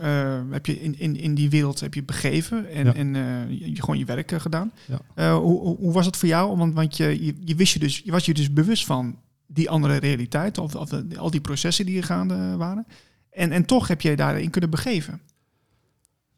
[0.52, 2.93] heb je in, in, in die wereld heb je begeven en, ja.
[2.93, 3.13] en
[3.49, 4.71] je, gewoon je werk gedaan.
[5.15, 5.38] Ja.
[5.39, 6.58] hoe, hoe was het voor jou?
[6.58, 9.17] Want, want je, je, je, wist je, dus, je was je dus bewust van
[9.54, 12.86] die andere realiteit, of, of al die processen die er gaande waren.
[13.30, 15.22] En, en toch heb je daarin kunnen begeven.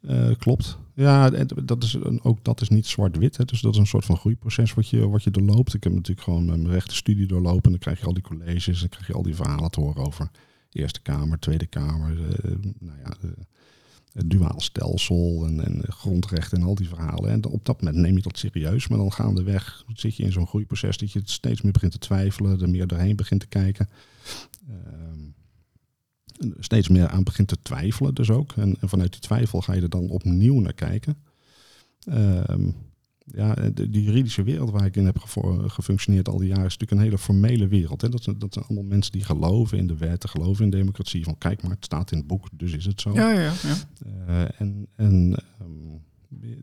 [0.02, 0.78] Uh, klopt.
[0.94, 1.30] Ja,
[1.64, 3.50] dat is een, ook dat is niet zwart-wit.
[3.50, 5.74] Dus dat is een soort van groeiproces wat je, wat je doorloopt.
[5.74, 7.64] Ik heb natuurlijk gewoon mijn rechtenstudie doorlopen.
[7.64, 8.68] En dan krijg je al die colleges.
[8.68, 10.30] En dan krijg je al die verhalen te horen over
[10.72, 12.12] Eerste Kamer, Tweede Kamer.
[12.12, 13.14] Uh, nou ja,
[14.16, 17.30] het duaal stelsel en, en grondrechten en al die verhalen.
[17.30, 20.48] En op dat moment neem je dat serieus, maar dan gaandeweg zit je in zo'n
[20.48, 23.90] groeiproces dat je steeds meer begint te twijfelen, er meer doorheen begint te kijken.
[24.70, 24.76] Uh,
[26.60, 28.52] steeds meer aan begint te twijfelen dus ook.
[28.52, 31.18] En, en, vanuit die twijfel ga je er dan opnieuw naar kijken.
[32.06, 32.70] Ehm,
[33.26, 36.72] ja, de, die juridische wereld waar ik in heb gevo- gefunctioneerd al die jaren is
[36.78, 38.02] natuurlijk een hele formele wereld.
[38.02, 38.10] Hè.
[38.10, 41.24] Dat, zijn, dat zijn allemaal mensen die geloven in de wetten, geloven in democratie.
[41.24, 43.14] Van kijk maar, het staat in het boek, dus is het zo.
[43.14, 43.52] Ja, ja, ja.
[44.28, 45.70] Eh, en en ehm,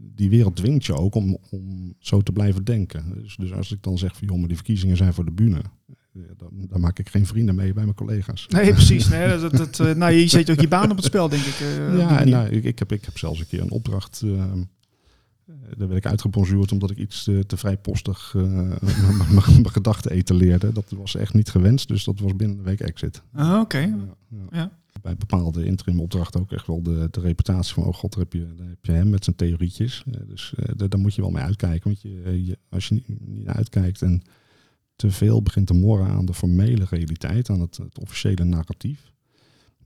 [0.01, 3.05] die wereld dwingt je ook om, om zo te blijven denken.
[3.23, 5.63] Dus, dus als ik dan zeg van joh, maar die verkiezingen zijn voor de bühne.
[6.15, 8.47] eh, Dan, dan maak ik geen vrienden mee bij mijn collega's.
[8.49, 9.09] Nee, precies.
[9.09, 11.61] Nee, dat, dat, eh, nou, je zet ook je baan op het spel, denk ik.
[11.61, 14.23] eh, ja, en nou, ik, ik, heb, ik heb zelfs een keer een opdracht.
[14.25, 14.61] ehm, eh,
[15.77, 18.43] daar werd ik uitgebonjourd omdat ik iets te, te vrijpostig eh,
[19.35, 20.73] mijn- gedachten etaleerde.
[20.73, 23.23] Dat was echt niet gewenst, dus dat was binnen een week exit.
[23.33, 23.79] Ah, Oké.
[23.79, 23.97] Ja,
[24.29, 24.47] ja.
[24.51, 24.71] Ja.
[25.03, 28.33] Bij bepaalde interim opdrachten ook echt wel de, de reputatie van, oh god, daar heb
[28.33, 30.03] je, daar heb je hem met zijn theorietjes.
[30.07, 31.83] Eh, dus eh, daar, moet je wel mee uitkijken.
[31.85, 34.23] Want je, eh, je, als je niet, uitkijkt en
[34.97, 39.12] te veel begint te morren aan de formele realiteit, aan het, het officiële narratief.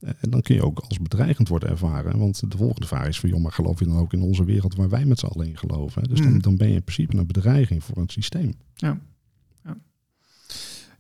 [0.01, 2.19] Eh, En dan kun je ook als bedreigend worden ervaren.
[2.19, 4.75] Want de volgende vraag is van, joh, maar geloof je dan ook in onze wereld
[4.75, 6.03] waar wij met z'n allen in geloven?
[6.03, 6.43] Dus dan, Mm.
[6.43, 8.55] dan ben je in principe een bedreiging voor het systeem.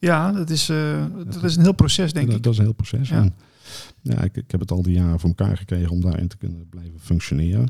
[0.01, 2.43] Ja, dat is, eh, dat is een heel proces, denk dat, ik.
[2.43, 3.09] dat is een heel proces.
[3.09, 3.17] Ja.
[3.23, 3.35] En,
[4.03, 6.69] ja, ik, ik heb het al die jaren voor elkaar gekregen om daarin te kunnen
[6.69, 7.69] blijven functioneren.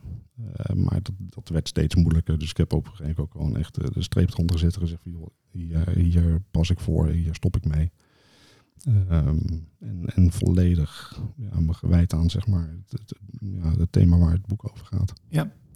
[0.52, 2.38] Eh, maar dat, dat werd steeds moeilijker.
[2.38, 4.80] Dus ik heb op een gegeven moment ook gewoon echt de streep eronder gezet en
[4.80, 7.90] gezegd van, joh, hier, hier pas ik voor, hier stop ik mee.
[8.84, 9.36] Ehm,
[9.80, 14.32] en, en volledig ja, me gewijd aan zeg maar, het, het, ja, het thema waar
[14.32, 15.12] het boek over gaat.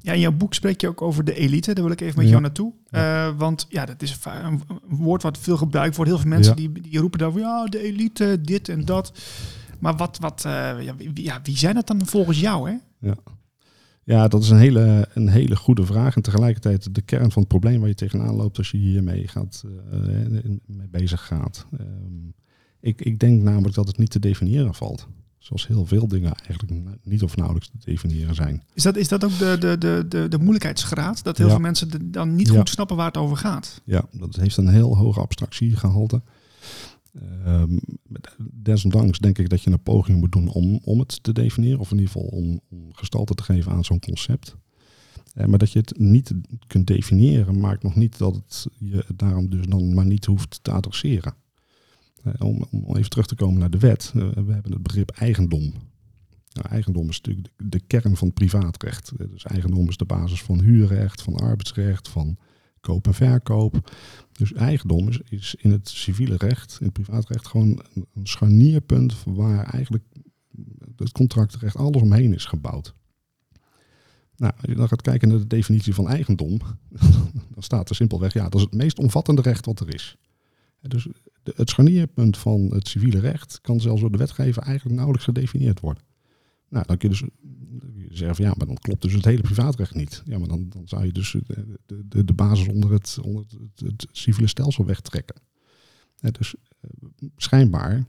[0.03, 1.75] Ja, in jouw boek spreek je ook over de elite.
[1.75, 2.31] Daar wil ik even met Ja.
[2.31, 2.73] jou naartoe.
[2.91, 6.11] Eh, want ja, dat is een, woord wat veel gebruikt wordt.
[6.11, 6.69] Heel veel mensen Ja.
[6.69, 9.13] die, die roepen daarover, ja, de elite, dit en dat.
[9.79, 12.77] Maar wat, wat, eh, ja, wie, ja, wie zijn dat dan volgens jou, hè?
[14.05, 16.17] Ja, dat is een hele, een hele goede vraag.
[16.17, 19.65] En tegelijkertijd de kern van het probleem waar je tegenaan loopt als je hiermee gaat,
[19.91, 19.99] eh,
[20.67, 21.67] mee bezig gaat.
[21.79, 21.87] Ehm,
[22.81, 25.07] ik, ik denk namelijk dat het niet te definiëren valt.
[25.39, 28.63] Zoals heel veel dingen eigenlijk niet of nauwelijks te definiëren zijn.
[28.75, 31.23] Is dat, is dat ook de, de, de, de, de moeilijkheidsgraad?
[31.25, 31.53] Dat heel Ja.
[31.53, 32.59] veel mensen dan niet Ja.
[32.59, 33.81] goed snappen waar het over gaat?
[33.85, 36.23] Ja, dat heeft een heel hoge abstractiegehalte.
[37.45, 37.79] Ehm,
[38.53, 41.79] desondanks denk ik dat je een poging moet doen om, om het te definiëren.
[41.79, 44.57] Of in ieder geval om, om gestalte te geven aan zo'n concept.
[45.35, 46.33] Eh, maar dat je het niet
[46.67, 50.59] kunt definiëren, maakt nog niet dat het je het daarom dus dan maar niet hoeft
[50.63, 51.35] te adresseren.
[52.25, 54.13] Eh, om, even terug te komen naar de wet.
[54.15, 55.73] Eh, we hebben het begrip eigendom.
[56.53, 59.13] Nou, eigendom is natuurlijk de, kern van het privaatrecht.
[59.19, 62.37] Eh, dus eigendom is de basis van huurrecht, van arbeidsrecht, van
[62.81, 63.91] koop en verkoop.
[64.33, 69.65] Dus eigendom is, is in het civiele recht, in het privaatrecht, gewoon een scharnierpunt waar
[69.65, 70.05] eigenlijk
[70.97, 72.95] het contractrecht alles omheen is gebouwd.
[74.37, 76.59] Nou, als je dan gaat kijken naar de definitie van eigendom,
[77.55, 80.17] dan staat er simpelweg, ja, dat is het meest omvattende recht wat er is.
[80.81, 81.09] Dus
[81.43, 86.03] het scharnierpunt van het civiele recht kan zelfs door de wetgever eigenlijk nauwelijks gedefinieerd worden.
[86.69, 87.29] Nou, dan kun je dus
[88.17, 90.23] zeggen van ja, maar dan klopt dus het hele privaatrecht niet.
[90.25, 94.07] Ja, maar dan, dan zou je dus de, de, de, basis onder het, onder het,
[94.13, 95.37] civiele stelsel wegtrekken.
[96.21, 96.91] Dus eh,
[97.37, 98.05] schijnbaar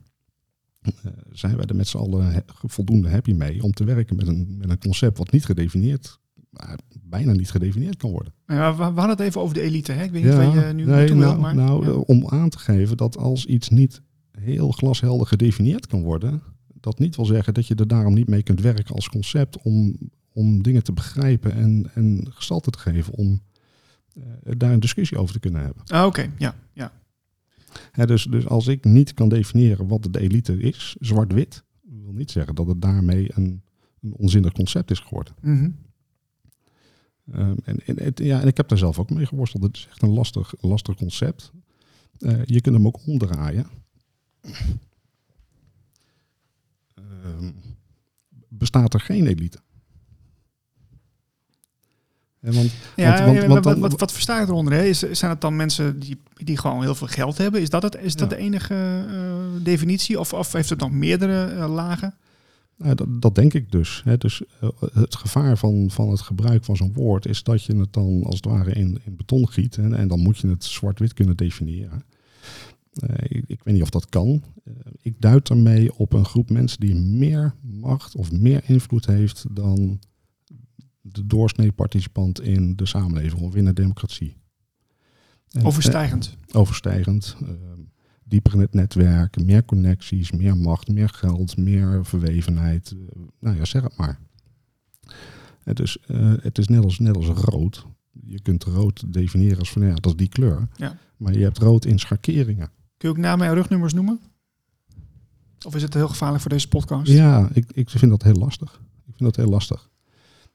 [0.81, 0.91] eh,
[1.31, 4.69] zijn wij er met z'n allen voldoende happy mee om te werken met een, met
[4.69, 6.19] een concept wat niet gedefinieerd,
[7.01, 8.33] bijna niet gedefinieerd kan worden.
[8.45, 10.03] Ja, we, hadden het even over de elite, hè?
[10.03, 11.55] Ik weet niet waar je nu nee, wil, nou, maar...
[11.55, 11.91] nou, ja.
[11.91, 17.15] om aan te geven dat als iets niet heel glashelder gedefinieerd kan worden, dat niet
[17.15, 19.97] wil zeggen dat je er daarom niet mee kunt werken als concept om,
[20.33, 23.41] om dingen te begrijpen en, en gestalte te geven om
[24.13, 24.23] eh,
[24.57, 25.83] daar een discussie over te kunnen hebben.
[25.85, 26.91] Ah, Oké, ja, ja.
[27.91, 32.31] Hè, dus, dus als ik niet kan definiëren wat de elite is, zwart-wit, wil niet
[32.31, 33.61] zeggen dat het daarmee een,
[34.01, 35.33] een onzinnig concept is geworden.
[35.41, 35.69] Mhm.
[37.33, 39.63] Ehm, en, en, het- ja, en ik heb daar zelf ook mee geworsteld.
[39.63, 41.51] Het is echt een lastig, lastig concept.
[42.19, 43.65] Eh, je kunt hem ook omdraaien.
[46.95, 47.51] Ehm,
[48.47, 49.59] bestaat er geen elite?
[52.39, 54.73] Want, Ja, Want- want- ja, want wat, wat, wat versta je eronder?
[54.73, 54.83] Hè?
[54.83, 57.61] Is, zijn het dan mensen die, die gewoon heel veel geld hebben?
[57.61, 58.35] Is dat, het, is dat Ja.
[58.35, 60.19] de enige eh, definitie?
[60.19, 62.15] Of, of heeft het nog meerdere eh, lagen?
[62.83, 64.01] Nou, dat, dat denk ik dus.
[64.03, 64.17] Hè.
[64.17, 67.93] dus eh, het gevaar van, van het gebruik van zo'n woord is dat je het
[67.93, 69.75] dan als het ware in, in beton giet.
[69.75, 72.03] Hè, en dan moet je het zwart-wit kunnen definiëren.
[72.93, 74.43] Eh, ik, ik weet niet of dat kan.
[74.63, 79.45] Eh, ik duid ermee op een groep mensen die meer macht of meer invloed heeft
[79.51, 79.99] dan
[81.01, 84.35] de doorsnee participant in de samenleving of in de democratie.
[85.49, 86.37] En- Overstijgend.
[86.51, 87.35] overstijgend.
[88.31, 92.91] Dieper in het netwerk, meer connecties, meer macht, meer geld, meer verwevenheid.
[92.91, 94.19] eh, nou ja, zeg het maar.
[95.63, 97.85] Het is, eh, het is net, als, net als rood.
[98.23, 100.67] Je kunt rood definiëren als van ja, dat is die kleur.
[100.75, 100.97] Ja.
[101.17, 102.69] Maar je hebt rood in schakeringen.
[102.97, 104.19] Kun je ook namen en rugnummers noemen?
[105.65, 107.11] Of is het heel gevaarlijk voor deze podcast?
[107.11, 108.73] Ja, ik, ik vind dat heel lastig.
[109.07, 109.89] Ik vind dat heel lastig.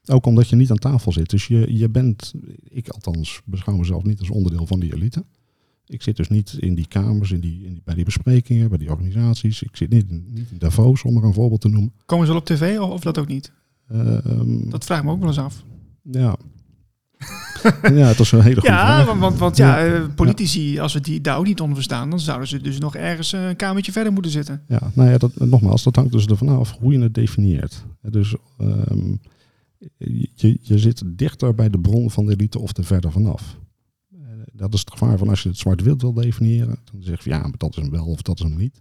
[0.05, 1.29] Ook omdat je niet aan tafel zit.
[1.29, 5.25] Dus je, je bent, ik althans beschouw mezelf niet als onderdeel van die elite.
[5.87, 8.77] Ik zit dus niet in die kamers, in die, in die, bij die besprekingen, bij
[8.77, 9.63] die organisaties.
[9.63, 11.93] Ik zit niet, in- niet in Davos, om er een voorbeeld te noemen.
[12.05, 13.51] Komen ze wel op tv of, of dat ook niet?
[13.89, 15.63] Ehm, Dat vraag ik me ook wel eens af.
[16.11, 16.35] Ja.
[17.81, 19.05] ja, dat is een hele goede Ja, vraag.
[19.05, 22.19] want, want, want ja, eh, politici, als we die daar ook niet onder verstaan, dan
[22.19, 24.61] zouden ze dus nog ergens eh, een kamertje verder moeten zitten.
[24.67, 27.85] Ja, nou ja, dat, nogmaals, dat hangt dus ervan af hoe je het definieert.
[28.01, 29.15] Dus ehm,
[29.97, 33.57] je, je zit dichter bij de bron van de elite of er verder vanaf.
[34.57, 36.79] Dat is het gevaar van als je het zwart-wit wil definiëren.
[36.91, 38.75] Dan zeg je ja, maar dat is hem wel of dat is hem niet.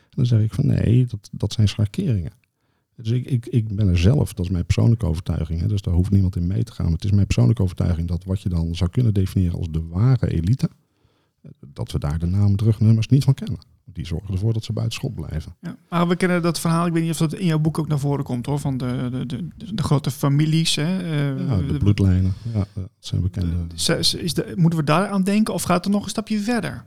[0.00, 2.32] En dan zeg ik van nee, dat, dat zijn schakeringen.
[2.96, 5.60] Dus ik, ik, ik ben er zelf, dat is mijn persoonlijke overtuiging.
[5.60, 6.84] Hè, dus daar hoeft niemand in mee te gaan.
[6.84, 9.86] Maar het is mijn persoonlijke overtuiging dat wat je dan zou kunnen definiëren als de
[9.86, 10.70] ware elite,
[11.66, 13.58] dat we daar de namen, terugnummers niet van kennen.
[13.84, 15.56] Die zorgen ervoor dat ze buiten schot blijven.
[15.60, 15.76] Ja.
[15.88, 17.98] Maar we kennen dat verhaal, ik weet niet of dat in jouw boek ook naar
[17.98, 20.74] voren komt hoor, van de, de, de, de grote families.
[20.76, 20.98] Hè.
[21.02, 23.56] eh, Ja, de bloedlijnen, ja, dat zijn bekende.
[23.74, 26.38] Is- is- is de- moeten we daar aan denken of gaat het nog een stapje
[26.40, 26.84] verder?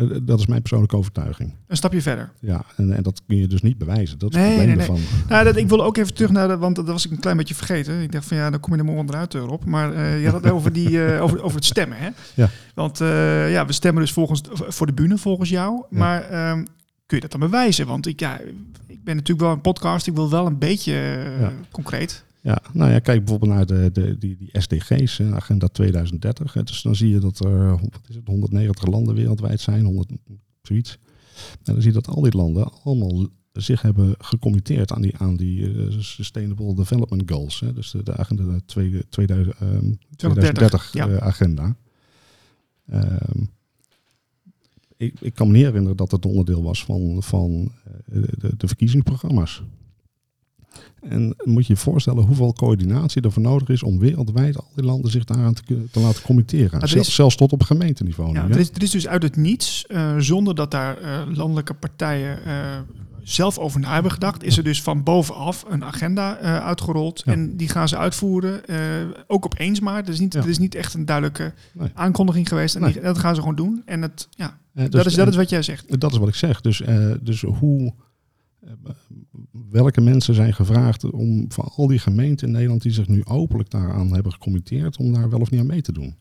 [0.00, 1.54] Eh, Dat is mijn persoonlijke overtuiging.
[1.66, 2.32] Een stapje verder.
[2.40, 4.18] Ja, en, en dat kun je dus niet bewijzen.
[4.18, 4.96] Dat is Nee, het probleem nee, nee.
[4.96, 5.28] ervan.
[5.28, 7.36] Nou, dat, ik wil ook even terug naar de, want dat was ik een klein
[7.36, 8.02] beetje vergeten.
[8.02, 9.64] Ik dacht van ja, dan kom je er maar onderuit erop.
[9.64, 12.08] Maar eh, je had het over, die, eh, over, over het stemmen, hè?
[12.34, 12.48] Ja.
[12.74, 15.84] Want eh, ja, we stemmen dus volgens, voor de bühne volgens jou.
[15.90, 15.98] Ja.
[15.98, 16.64] Maar ehm,
[17.06, 17.86] kun je dat dan bewijzen?
[17.86, 18.38] Want ik, ja,
[18.86, 20.06] ik ben natuurlijk wel een podcast.
[20.06, 21.52] Ik wil wel een beetje eh, Ja.
[21.70, 22.24] concreet.
[22.42, 26.52] Ja, nou ja, kijk bijvoorbeeld naar de, de, die, die SDG's, Agenda 2030.
[26.52, 26.62] hè.
[26.62, 30.08] Dus dan zie je dat er wat is het, 190 landen wereldwijd zijn, 100,
[30.62, 30.98] zoiets.
[31.64, 35.36] En dan zie je dat al die landen allemaal zich hebben gecommitteerd aan die, aan
[35.36, 37.60] die eh, Sustainable Development Goals.
[37.60, 37.72] Hè.
[37.72, 41.08] Dus de, de agenda de twee- 2000, ehm, 2030 ja.
[41.08, 41.76] eh, agenda.
[42.86, 43.42] Ehm,
[44.96, 48.66] ik, ik kan me niet herinneren dat het onderdeel was van, van eh, de, de
[48.68, 49.62] verkiezingsprogramma's.
[51.00, 54.84] En moet je je voorstellen hoeveel coördinatie er voor nodig is om wereldwijd al die
[54.84, 56.80] landen zich daaraan te, te laten committeren.
[56.80, 58.32] er is- Zelfs tot op gemeenteniveau.
[58.32, 61.20] Ja, nu, er, is, er is dus uit het niets, eh, zonder dat daar eh,
[61.34, 62.54] landelijke partijen eh,
[63.22, 67.22] zelf over na hebben gedacht, is er dus van bovenaf een agenda uitgerold.
[67.24, 67.32] Ja.
[67.32, 68.60] En die gaan ze uitvoeren,
[69.26, 70.02] ook opeens maar.
[70.02, 71.88] Er is niet, is niet echt een duidelijke Nee.
[71.94, 72.74] aankondiging geweest.
[72.74, 72.92] En Nee.
[72.92, 73.82] die- dat gaan ze gewoon doen.
[73.86, 76.00] En het, ja, Eh, dus- dat, is, dat is wat jij zegt.
[76.00, 76.60] Dat is wat ik zeg.
[76.60, 76.82] Dus,
[77.20, 77.92] dus hoe,
[79.70, 83.70] welke mensen zijn gevraagd om van al die gemeenten in Nederland die zich nu openlijk
[83.70, 86.14] daaraan hebben gecommitteerd, om daar wel of niet aan mee te doen?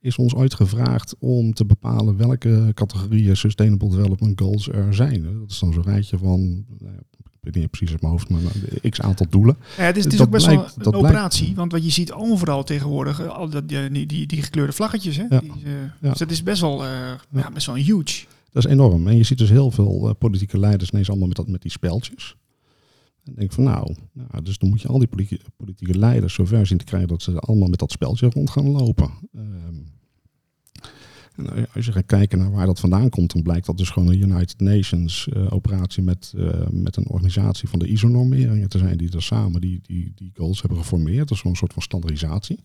[0.00, 5.22] Is ons ooit gevraagd om te bepalen welke categorieën Sustainable Development Goals er zijn?
[5.22, 8.40] Dat is dan zo'n rijtje van, nou ik weet niet precies uit mijn hoofd, maar
[8.42, 9.56] nou, x aantal doelen.
[9.76, 11.54] Ja, het is, het is dat ook best blijkt- wel een blijkt- operatie.
[11.54, 15.16] Want wat je ziet overal tegenwoordig, eh, al dat, die, die, gekleurde vlaggetjes.
[15.16, 15.24] Hè?
[15.28, 15.40] Ja.
[15.40, 16.08] Die, eh, Ja.
[16.08, 16.90] Dus dat is best wel, eh,
[17.30, 17.50] ja.
[17.50, 18.24] best wel huge.
[18.54, 19.06] Dat is enorm.
[19.06, 21.70] En je ziet dus heel veel eh, politieke leiders ineens allemaal met, dat, met die
[21.70, 22.36] speltjes.
[23.24, 26.66] En denk van nou, nou, dus dan moet je al die politieke, politieke leiders zover
[26.66, 29.10] zien te krijgen dat ze allemaal met dat speltje rond gaan lopen.
[29.34, 29.76] Ehm,
[31.36, 34.08] en als je gaat kijken naar waar dat vandaan komt, dan blijkt dat dus gewoon
[34.08, 38.96] een United Nations eh, operatie met, eh, met een organisatie van de ISO-normeringen te zijn
[38.96, 41.28] die er samen die, die, die goals hebben geformeerd.
[41.28, 42.64] Dat is zo'n soort van standaardisatie.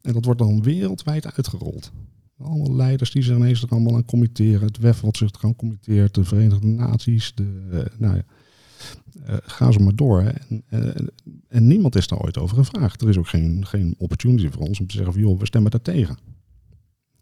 [0.00, 1.92] En dat wordt dan wereldwijd uitgerold.
[2.38, 4.66] Allemaal leiders die zich ineens er allemaal aan committeren.
[4.66, 6.14] Het WEF wat zich eraan committeert.
[6.14, 7.34] De Verenigde Naties.
[7.34, 8.22] De, eh, nou ja,
[9.26, 10.20] eh, ga zo maar door.
[10.20, 11.10] En, en,
[11.48, 13.02] en niemand is daar ooit over gevraagd.
[13.02, 15.70] Er is ook geen, geen opportunity voor ons om te zeggen van joh, we stemmen
[15.70, 16.18] daar tegen.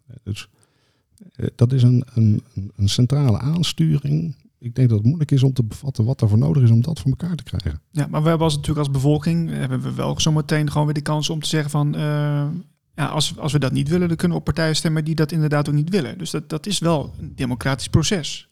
[0.07, 0.49] Eh, Dus
[1.33, 2.43] eh, dat is een, een,
[2.77, 4.37] een- centrale aansturing.
[4.59, 6.81] Ik denk dat het moeilijk is om te bevatten wat er voor nodig is om
[6.83, 7.81] dat voor elkaar te krijgen.
[7.91, 10.95] Ja, maar we hebben als natuurlijk als bevolking eh, hebben we wel zometeen gewoon weer
[10.95, 12.49] de kans om te zeggen van eh,
[12.97, 15.33] ja, als, als we dat niet willen, dan kunnen we op partijen stemmen die dat
[15.33, 16.19] inderdaad ook niet willen.
[16.19, 18.49] Dus dat, dat is wel een democratisch proces.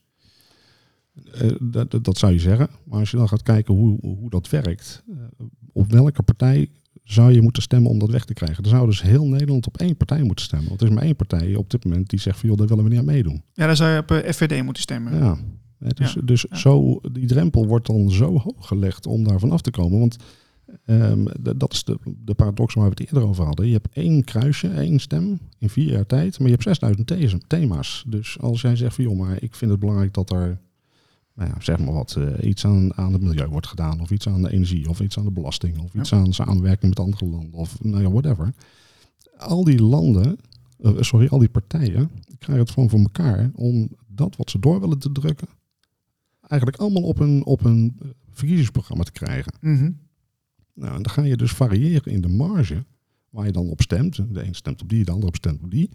[1.32, 2.68] Eh, dat, dat- zou je zeggen.
[2.84, 6.68] Maar als je dan gaat kijken hoe, hoe dat werkt, eh, op welke partij
[7.04, 8.62] zou je moeten stemmen om dat weg te krijgen?
[8.62, 10.68] Dan zou dus heel Nederland op één partij moeten stemmen.
[10.68, 12.84] Want er is maar één partij op dit moment die zegt van joh, daar willen
[12.84, 13.42] we niet aan meedoen.
[13.52, 15.16] Ja, dan zou je op eh, FVD moeten stemmen.
[15.16, 15.38] Ja.
[15.78, 16.20] Dus, Ja.
[16.24, 16.56] dus Ja.
[16.56, 19.98] Zo, die drempel wordt dan zo hoog gelegd om daar vanaf te komen.
[19.98, 20.16] Want
[21.42, 23.66] d- dat is de, de paradox waar we het eerder over hadden.
[23.66, 27.38] Je hebt één kruisje, één stem in vier jaar tijd, maar je hebt 6000 the-
[27.46, 28.04] thema's.
[28.06, 30.58] Dus als jij zegt van joh, maar ik vind het belangrijk dat er
[31.34, 34.28] nou ja, zeg maar wat, eh, iets aan, aan het milieu wordt gedaan, of iets
[34.28, 37.52] aan de energie, of iets aan de belasting, of iets aan samenwerking met andere landen,
[37.52, 38.54] of nou ja, whatever.
[39.36, 40.36] Al die landen,
[40.80, 44.80] eh, sorry, al die partijen krijgen het gewoon voor elkaar om dat wat ze door
[44.80, 45.48] willen te drukken,
[46.40, 49.52] eigenlijk allemaal op een, op een eh, verkiezingsprogramma te krijgen.
[49.60, 49.90] Mhm.
[50.74, 52.84] Nou, en dan ga je dus variëren in de marge
[53.30, 54.34] waar je dan op stemt.
[54.34, 55.90] De een stemt op die, de ander op stemt op die.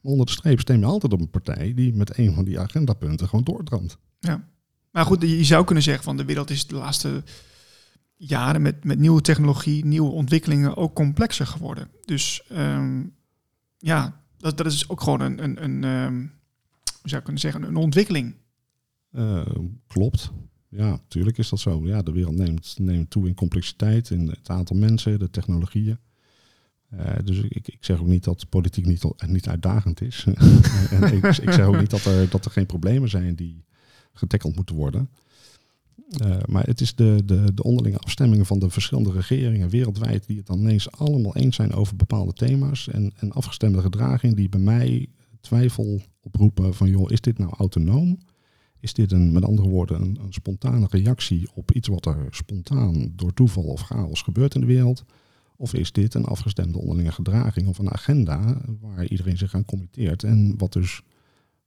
[0.00, 2.60] Maar onder de streep stem je altijd op een partij die met een van die
[2.60, 3.98] agendapunten gewoon doordramt.
[4.18, 4.48] Ja.
[4.90, 7.22] Maar goed, je zou kunnen zeggen van de wereld is de laatste
[8.16, 11.88] jaren met, met nieuwe technologie, nieuwe ontwikkelingen ook complexer geworden.
[12.04, 13.02] Dus ehm,
[13.78, 16.18] ja, dat, dat is ook gewoon een, een, een ehm,
[17.00, 18.34] hoe zou ik kunnen zeggen, een ontwikkeling.
[19.12, 19.46] Uh,
[19.86, 20.32] klopt.
[20.76, 21.86] Ja, natuurlijk is dat zo.
[21.86, 25.98] Ja, de wereld neemt, neemt toe in complexiteit, in het aantal mensen, de technologieën.
[26.94, 30.26] Uh, dus ik, ik zeg ook niet dat politiek niet, niet uitdagend is.
[30.90, 33.64] en ik, ik, zeg ook niet dat er, dat er geen problemen zijn die
[34.12, 35.08] getackeld moeten worden.
[36.24, 40.36] Uh, maar het is de, de, de onderlinge afstemmingen van de verschillende regeringen wereldwijd die
[40.36, 44.60] het dan ineens allemaal eens zijn over bepaalde thema's en, en afgestemde gedraging die bij
[44.60, 45.08] mij
[45.40, 48.18] twijfel oproepen van joh, is dit nou autonoom?
[48.82, 53.12] Is dit een, met andere woorden, een, een, spontane reactie op iets wat er spontaan
[53.16, 55.04] door toeval of chaos gebeurt in de wereld?
[55.56, 60.22] Of is dit een afgestemde onderlinge gedraging of een agenda waar iedereen zich aan committeert
[60.22, 61.02] en wat dus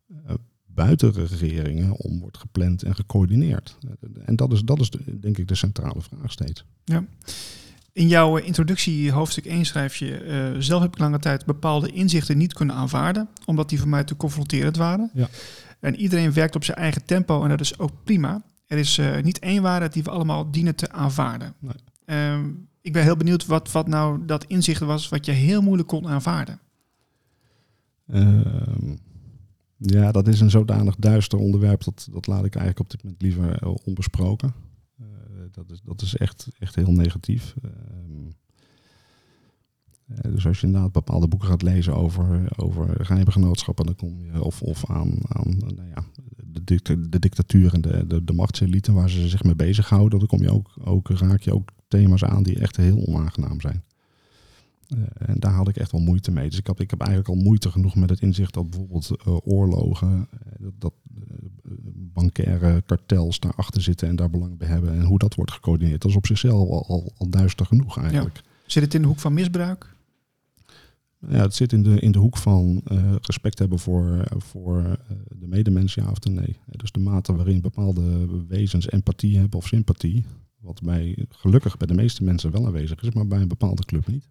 [0.08, 0.18] uh,
[0.66, 3.78] buiten regeringen om wordt gepland en gecoördineerd?
[4.26, 6.66] En dat is, dat is de, denk ik de centrale vraag steeds.
[6.84, 7.06] Ja.
[7.92, 10.26] In jouw introductie, hoofdstuk 1, schrijf je...
[10.54, 13.28] Uh, zelf heb ik lange tijd bepaalde inzichten niet kunnen aanvaarden...
[13.46, 15.12] omdat die voor mij te confronterend waren.
[15.14, 15.30] Ja.
[15.86, 18.44] En iedereen werkt op zijn eigen tempo en dat is ook prima.
[18.68, 21.54] Er is uh, niet één waarheid die we allemaal dienen te aanvaarden.
[21.60, 21.76] Nee.
[22.06, 22.46] Uh,
[22.82, 25.10] ik ben heel benieuwd wat, wat nou dat inzicht was...
[25.10, 26.60] wat je heel moeilijk kon aanvaarden.
[28.08, 28.96] Ehm,
[29.78, 31.84] ja, dat is een zodanig duister onderwerp...
[31.84, 34.54] dat, dat laat ik eigenlijk op dit moment liever eh, onbesproken
[35.56, 37.56] dat is, dat is echt, echt heel negatief.
[37.64, 38.32] Ehm,
[40.06, 43.08] dus als je inderdaad bepaalde boeken gaat lezen over, over
[43.86, 46.04] dan kom je of, of aan, aan nou ja,
[46.64, 50.42] de, de dictatuur en de, de, de machtselite waar ze zich mee bezighouden, dan kom
[50.42, 53.84] je ook, ook, raak je ook thema's aan die echt heel onaangenaam zijn.
[54.96, 56.50] Uh, en daar had ik echt wel moeite mee.
[56.50, 59.38] Dus ik, had, ik heb eigenlijk al moeite genoeg met het inzicht dat bijvoorbeeld uh,
[59.44, 60.94] oorlogen, uh, dat, dat
[62.14, 64.94] bankaire kartels daarachter zitten en daar belang bij hebben.
[64.94, 66.02] En hoe dat wordt gecoördineerd.
[66.02, 68.42] Dat is op zichzelf al, al, al duister genoeg eigenlijk.
[68.66, 69.95] Zit het in de hoek van misbruik?
[71.30, 74.92] Ja, het zit in de, in de hoek van uh, respect hebben voor, voor uh,
[75.40, 76.58] de medemens, ja of nee.
[76.66, 80.26] Dus de mate waarin bepaalde wezens empathie hebben of sympathie.
[80.60, 84.08] Wat bij, gelukkig bij de meeste mensen wel aanwezig is, maar bij een bepaalde club
[84.08, 84.28] niet.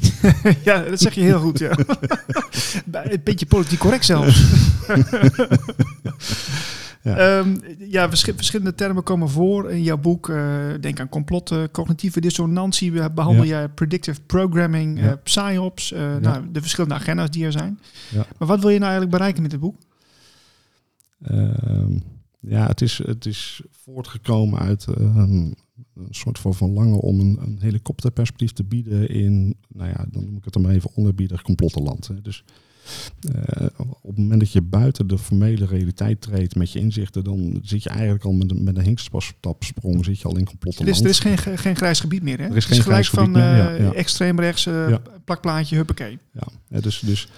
[0.64, 1.78] ja, dat zeg je heel goed, ja.
[2.92, 4.44] een beetje politiek correct zelfs.
[7.06, 10.28] Ja, um, ja verschillende termen komen voor in jouw boek.
[10.28, 13.10] Uh, denk aan complotten, cognitieve dissonantie.
[13.10, 13.60] Behandel ja.
[13.60, 15.06] je predictive programming, ja.
[15.06, 15.92] uh, psyops.
[15.92, 17.80] Uh, nou, de verschillende agenda's die er zijn.
[18.38, 19.76] Maar wat wil je nou eigenlijk bereiken met dit boek?
[21.22, 21.98] Ehm,
[22.40, 25.54] ja, het is, het is voortgekomen uit um,
[25.94, 30.36] een soort van verlangen om een, een, helikopterperspectief te bieden in, nou ja, dan noem
[30.36, 32.06] ik het er maar even onerbiedig complottenland.
[32.06, 32.22] Hè.
[32.22, 32.44] Dus
[33.34, 37.60] uh, op het moment dat je buiten de formele realiteit treedt met je inzichten, dan
[37.62, 41.02] zit je eigenlijk al met, met een hinkstapsprong zit je al in complottenland.
[41.02, 42.44] Dus er is geen, geen grijs gebied meer, hè?
[42.44, 43.92] Er is geen gelijk grijs van gebied meer, uh, ja.
[43.92, 45.00] extreem rechts, uh, Ja.
[45.24, 46.18] plakplaatje, huppakee.
[46.32, 47.28] Ja, ja, dus, dus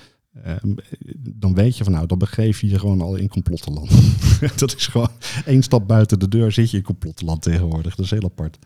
[0.45, 0.75] ehm,
[1.17, 3.91] dan weet je van nou, dan begeef je je gewoon al in complottenland.
[4.57, 5.11] dat is gewoon
[5.45, 7.95] één stap buiten de deur zit je in complottenland tegenwoordig.
[7.95, 8.59] Dat is heel apart.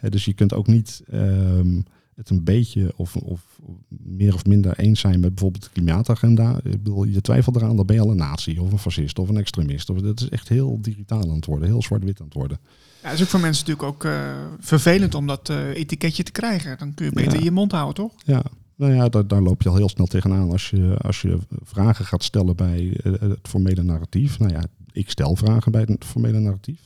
[0.00, 1.80] Eh, dus je kunt ook niet ehm,
[2.20, 3.40] het een beetje of, of
[3.88, 6.56] meer of minder eens zijn met bijvoorbeeld de klimaatagenda.
[6.56, 9.28] Ik bedoel, je twijfelt eraan, dan ben je al een nazi of een fascist of
[9.28, 9.90] een extremist.
[9.90, 12.58] Of, dat is echt heel digitaal aan het worden, heel zwart-wit aan het worden.
[13.02, 16.32] Ja, dat is ook voor mensen natuurlijk ook uh, vervelend om dat uh, etiketje te
[16.32, 16.78] krijgen.
[16.78, 17.44] Dan kun je beter Ja.
[17.44, 18.12] je mond houden, toch?
[18.24, 18.42] Ja,
[18.76, 22.04] nou ja, daar, daar loop je al heel snel tegenaan als je, als je vragen
[22.04, 24.38] gaat stellen bij eh, het formele narratief.
[24.38, 26.80] Nou ja, ik stel vragen bij het formele narratief.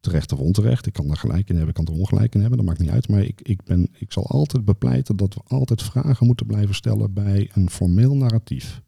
[0.00, 0.86] Terecht of onterecht.
[0.86, 2.58] Ik kan daar gelijk in hebben, ik kan er ongelijk in hebben.
[2.58, 3.08] Dat maakt niet uit.
[3.08, 7.12] Maar ik, ik, ben, ik zal altijd bepleiten dat we altijd vragen moeten blijven stellen
[7.12, 8.82] bij een formeel narratief.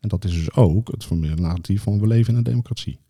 [0.00, 3.00] En dat is dus ook het formele narratief van we leven in een democratie.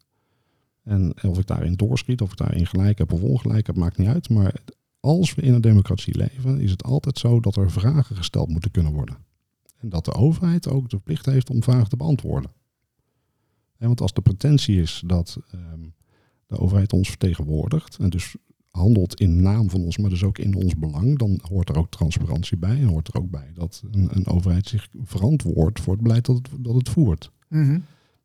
[0.82, 4.08] En of ik daarin doorschiet, of ik daarin gelijk heb of ongelijk heb, maakt niet
[4.08, 4.28] uit.
[4.28, 4.54] Maar
[5.00, 8.70] als we in een democratie leven, is het altijd zo dat er vragen gesteld moeten
[8.70, 9.16] kunnen worden.
[9.78, 12.50] En dat de overheid ook de plicht heeft om vragen te beantwoorden.
[13.76, 15.80] En want als de pretentie is dat ehm,
[16.46, 18.36] de overheid ons vertegenwoordigt en dus
[18.70, 21.90] handelt in naam van ons, maar dus ook in ons belang, dan hoort er ook
[21.90, 26.02] transparantie bij en hoort er ook bij dat een, een overheid zich verantwoordt voor het
[26.02, 27.30] beleid dat het, dat het voert.
[27.48, 27.78] Mhm.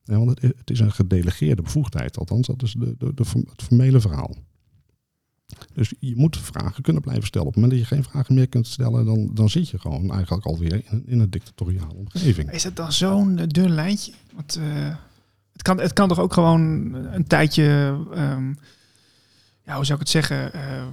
[0.04, 3.64] Ja, want het, het is een gedelegeerde bevoegdheid, althans dat is de, de, de, het
[3.64, 4.36] formele verhaal.
[5.74, 7.48] Dus je moet vragen kunnen blijven stellen.
[7.48, 10.12] Op het moment dat je geen vragen meer kunt stellen, dan, dan zit je gewoon
[10.12, 12.52] eigenlijk alweer in, in een dictatoriale omgeving.
[12.52, 14.12] Is het dan zo'n eh, dun lijntje?
[14.36, 14.96] Want eh,
[15.58, 18.48] het, kan, het kan toch ook gewoon een tijdje, ehm,
[19.64, 20.84] ja, hoe zou ik het zeggen, eh,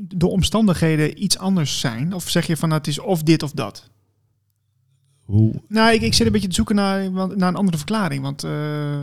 [0.00, 2.12] de omstandigheden iets anders zijn?
[2.12, 3.90] Of zeg je van nou, het is of dit of dat?
[5.24, 8.22] Hoe, Nou, ik, ik zit een beetje te zoeken naar, naar een andere verklaring.
[8.22, 8.98] Want eh,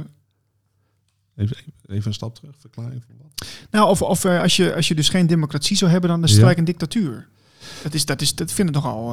[1.35, 3.47] Even, even een stap terug, verklaring van wat?
[3.71, 6.31] Nou, of, of eh, als, je, als je dus geen democratie zou hebben, dan is
[6.31, 6.57] het Ja.
[6.57, 7.27] een dictatuur.
[7.83, 9.09] Dat, is, dat, is, dat vind ik nogal,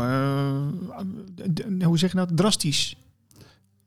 [1.54, 2.96] d- hoe zeg je dat, drastisch.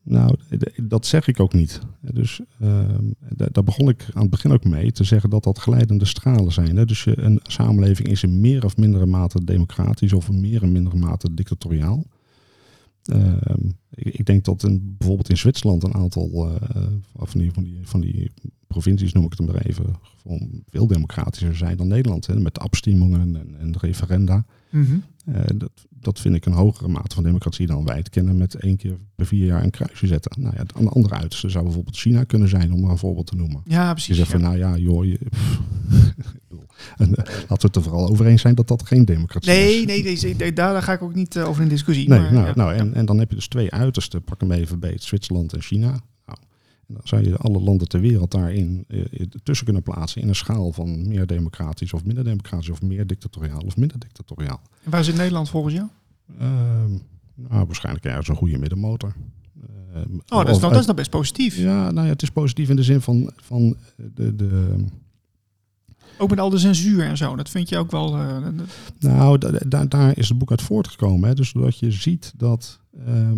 [0.03, 0.35] Nou,
[0.83, 1.79] dat zeg ik ook niet.
[2.01, 5.57] Dus ehm, da- daar begon ik aan het begin ook mee te zeggen dat dat
[5.59, 6.77] glijdende stralen zijn.
[6.77, 6.85] Hè?
[6.85, 10.97] Dus een samenleving is in meer of mindere mate democratisch of in meer of mindere
[10.97, 12.03] mate dictatoriaal.
[13.03, 16.81] Ehm, ik, ik denk dat in, bijvoorbeeld in Zwitserland een aantal eh,
[17.15, 18.31] van, die, van, die, van die
[18.67, 19.85] provincies, noem ik het maar even,
[20.21, 22.25] gewoon veel democratischer zijn dan Nederland.
[22.27, 22.39] Hè?
[22.39, 24.45] Met afstemmingen en, en referenda.
[25.25, 28.55] Eh, dat, dat vind ik een hogere mate van democratie dan wij het kennen met
[28.55, 30.41] één keer per vier jaar een kruisje zetten.
[30.41, 33.35] Nou ja, de andere uiterste zou bijvoorbeeld China kunnen zijn, om maar een voorbeeld te
[33.35, 33.61] noemen.
[33.65, 34.17] Ja, Je precies.
[34.17, 35.61] zegt van, nou ja, joh, je, pff.
[36.97, 39.79] En, eh, laten we het er vooral over eens zijn dat dat geen democratie Nee,
[39.79, 39.85] is.
[39.85, 42.09] nee, nee, nee, daar ga ik ook niet eh, over in discussie.
[42.09, 42.53] Nee, maar, nou, ja.
[42.55, 44.23] nou en, en dan heb je dus twee uitersten.
[44.23, 45.87] Pak hem even beet, Zwitserland en China.
[46.25, 46.37] Nou,
[46.87, 49.01] en dan zou je alle landen ter wereld daarin eh,
[49.43, 53.61] tussen kunnen plaatsen in een schaal van meer democratisch of minder democratisch of meer dictatoriaal
[53.65, 54.61] of minder dictatoriaal.
[54.83, 55.87] En waar zit Nederland volgens jou?
[56.39, 56.91] Ehm,
[57.35, 59.13] nou, waarschijnlijk ergens een goede middenmotor.
[59.93, 61.57] Ehm, Oh, dat is, nou, dat is nou best positief.
[61.57, 64.75] Ja, nou ja, het is positief in de zin van, van de, de,
[66.21, 67.35] Ook met al de censuur en zo.
[67.35, 68.17] Dat vind je ook wel...
[68.17, 68.53] eh, dat-
[68.99, 71.29] Nou, da- da- daar is het boek uit voortgekomen.
[71.29, 71.35] Hè?
[71.35, 73.37] Dus doordat je ziet dat ehm,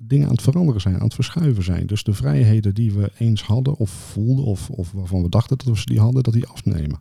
[0.00, 1.86] dingen aan het veranderen zijn, aan het verschuiven zijn.
[1.86, 5.66] Dus de vrijheden die we eens hadden of voelden of, of waarvan we dachten dat
[5.66, 7.00] we ze die hadden, dat die afnemen.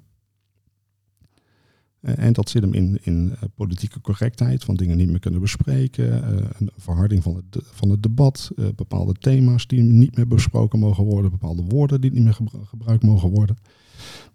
[2.01, 6.23] En dat zit hem in, in eh, politieke correctheid, van dingen niet meer kunnen bespreken,
[6.23, 11.03] eh, een verharding van het, van het debat, bepaalde thema's die niet meer besproken mogen
[11.03, 13.57] worden, bepaalde woorden die niet meer gebru- gebruikt mogen worden.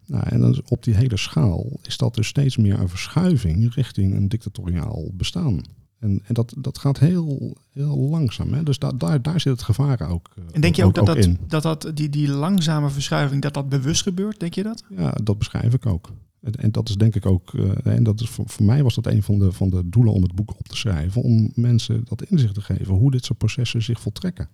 [0.07, 4.15] Nou, en is op die hele schaal is dat dus steeds meer een verschuiving richting
[4.15, 5.61] een dictatoriaal bestaan.
[5.99, 8.53] En, en dat, dat gaat heel, heel langzaam.
[8.53, 8.63] Hè?
[8.63, 11.17] Dus da, daar, daar zit het gevaar ook, eh, En denk je ook dat, dat,
[11.17, 11.39] in.
[11.47, 14.41] dat, dat die, die langzame verschuiving, dat dat bewust gebeurt?
[14.41, 14.85] Denk je dat?
[14.97, 16.13] Ja, dat beschrijf ik ook.
[16.41, 18.95] En, en dat is denk ik ook, eh, en dat is voor, voor mij was
[18.95, 22.05] dat een van de, van de doelen om het boek op te schrijven, om mensen
[22.05, 24.49] dat inzicht te geven hoe dit soort processen zich voltrekken.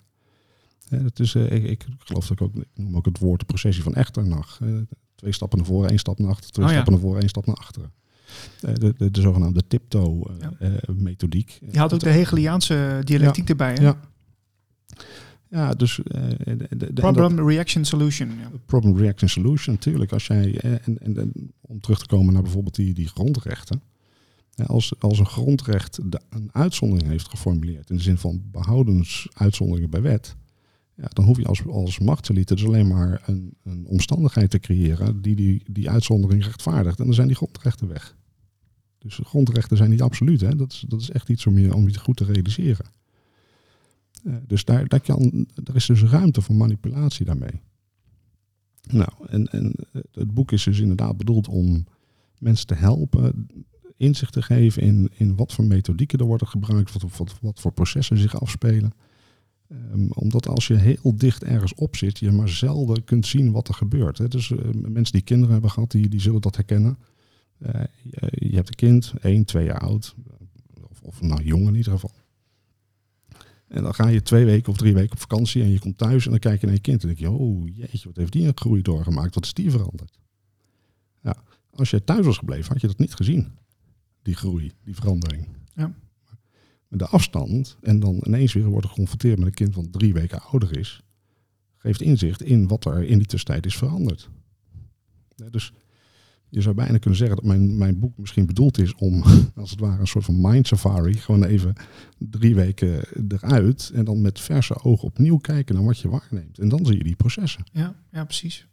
[1.01, 3.47] Dat is, eh, ik, ik geloof dat ik ook, ik noem ook het woord de
[3.47, 4.59] processie van Echternach.
[4.61, 4.69] Eh,
[5.23, 6.77] twee stappen naar voren, één stap naar achteren, twee Oh ja.
[6.79, 7.93] stappen naar voren, één stap naar achteren.
[8.61, 10.69] Eh, de, de, de zogenaamde tiptoe eh,
[11.61, 11.71] Ja.
[11.73, 13.75] Je had ook de Hegeliaanse dialectiek erbij.
[13.75, 13.83] Hè?
[13.83, 14.01] Ja.
[15.49, 18.29] Ja, dus eh, de, dat- Problem, reaction, solution.
[18.29, 18.51] Ja.
[18.67, 20.13] problem reaction solution natuurlijk.
[20.13, 23.83] Als jij, eh, en, en, en om terug te komen naar bijvoorbeeld die, die grondrechten.
[24.67, 29.91] Als, als een grondrecht de, een uitzondering heeft geformuleerd, in de zin van behoudens uitzonderingen
[29.91, 30.37] bij wet,
[31.03, 35.23] ja, dan hoef je als, als machtselite dus alleen maar een, een omstandigheid te creëren
[35.23, 36.99] die, die die uitzondering rechtvaardigt.
[36.99, 38.17] En dan zijn die grondrechten weg.
[38.99, 40.41] Dus grondrechten zijn niet absoluut.
[40.41, 40.57] Hè?
[40.57, 42.87] Dat, is, dat is echt iets om je, om je goed te realiseren.
[44.25, 47.61] Eh, dus daar, daar, kan, er is dus ruimte voor manipulatie daarmee.
[48.91, 49.75] Nou, en, en
[50.13, 51.85] het boek is dus inderdaad bedoeld om
[52.39, 53.47] mensen te helpen,
[53.97, 57.73] inzicht te geven in, in wat voor methodieken er worden gebruikt, wat, wat, wat voor
[57.73, 58.93] processen zich afspelen.
[59.73, 63.69] Ehm, omdat als je heel dicht ergens op zit, je maar zelden kunt zien wat
[63.69, 64.19] er gebeurt.
[64.19, 64.29] Hè.
[64.29, 66.99] Dus eh, mensen die kinderen hebben gehad, die, die zullen dat herkennen.
[67.59, 67.81] Eh,
[68.33, 70.15] je, hebt een kind, één, twee jaar oud,
[70.91, 72.11] of, of nou jong in ieder geval.
[73.69, 76.25] En dan ga je twee weken of drie weken op vakantie en je komt thuis
[76.25, 78.47] en dan kijk je naar je kind en denk je, oh jeetje, wat heeft die
[78.47, 80.19] een groei doorgemaakt, wat is die veranderd?
[81.23, 81.37] Ja,
[81.71, 83.49] als je thuis was gebleven, had je dat niet gezien,
[84.23, 85.47] die groei, die verandering.
[85.75, 85.95] Ja.
[86.95, 90.79] De afstand en dan ineens weer worden geconfronteerd met een kind van drie weken ouder
[90.79, 91.03] is,
[91.77, 94.31] geeft inzicht in wat er in die tussentijd is veranderd.
[95.51, 95.73] Dus
[96.49, 99.23] je zou bijna kunnen zeggen dat mijn, mijn boek misschien bedoeld is om,
[99.57, 101.75] als het ware, een soort van mind safari, gewoon even
[102.19, 106.59] drie weken eruit en dan met verse ogen opnieuw kijken naar wat je waarneemt.
[106.59, 107.65] En dan zie je die processen.
[107.73, 108.67] Ja, ja, precies.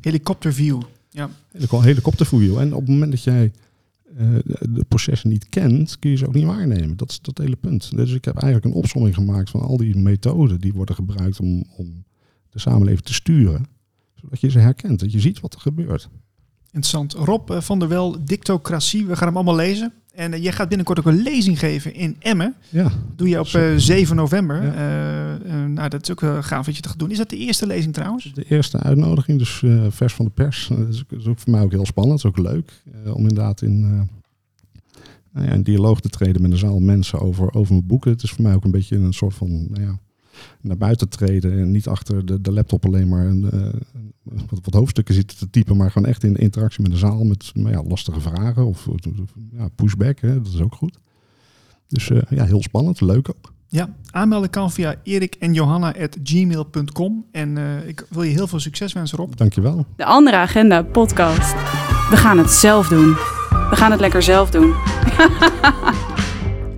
[0.00, 0.82] Helikopterview.
[1.10, 1.30] Ja.
[1.70, 2.58] Helikopterview.
[2.58, 3.52] En op het moment dat jij
[4.16, 4.26] eh,
[4.60, 6.96] de processen niet kent, kun je ze ook niet waarnemen.
[6.96, 7.96] Dat is dat hele punt.
[7.96, 11.64] Dus ik heb eigenlijk een opsomming gemaakt van al die methoden die worden gebruikt om,
[11.76, 12.04] om
[12.50, 13.66] de samenleving te sturen.
[14.14, 16.08] Zodat je ze herkent, dat je ziet wat er gebeurt.
[16.64, 17.12] Interessant.
[17.12, 19.06] Rob eh, van der Wel, Dictocratie.
[19.06, 19.92] We gaan hem allemaal lezen.
[20.14, 22.54] En eh, jij gaat binnenkort ook een lezing geven in Emmen.
[22.68, 23.72] Ja, Doe je op Super.
[23.72, 24.62] eh, 7 november.
[24.64, 24.72] Ja.
[25.44, 27.10] Eh, nou, dat is ook gaaf wat je te gaan doen.
[27.10, 28.32] Is dat de eerste lezing trouwens?
[28.34, 30.66] de eerste uitnodiging, dus vers van de pers.
[30.68, 32.72] Dat is, ook- dat is ook voor mij ook heel spannend, dat is ook leuk.
[33.12, 33.80] om inderdaad in,
[35.32, 38.10] nou ja, in dialoog te treden met een zaal mensen over, over mijn boeken.
[38.10, 39.98] Het is voor mij ook een beetje een soort van, nou ja,
[40.60, 41.58] naar buiten treden.
[41.58, 43.68] En niet achter de, de laptop alleen maar een, eh,
[44.22, 45.76] wat, wat hoofdstukken zitten te typen.
[45.76, 48.66] Maar gewoon echt in interactie met de zaal met nou ja, lastige vragen.
[48.66, 48.98] Of, of,
[49.52, 50.98] ja, pushback, hè, dat is ook goed.
[51.88, 53.52] Dus eh, ja, heel spannend, leuk ook.
[53.68, 57.24] Ja, aanmelden kan via erikenjohanna.gmail.com.
[57.32, 59.36] En uh, ik wil je heel veel succes wensen, Rob.
[59.36, 59.86] Dankjewel.
[59.96, 61.52] De Andere Agenda podcast.
[62.10, 63.12] We gaan het zelf doen.
[63.70, 64.74] We gaan het lekker zelf doen.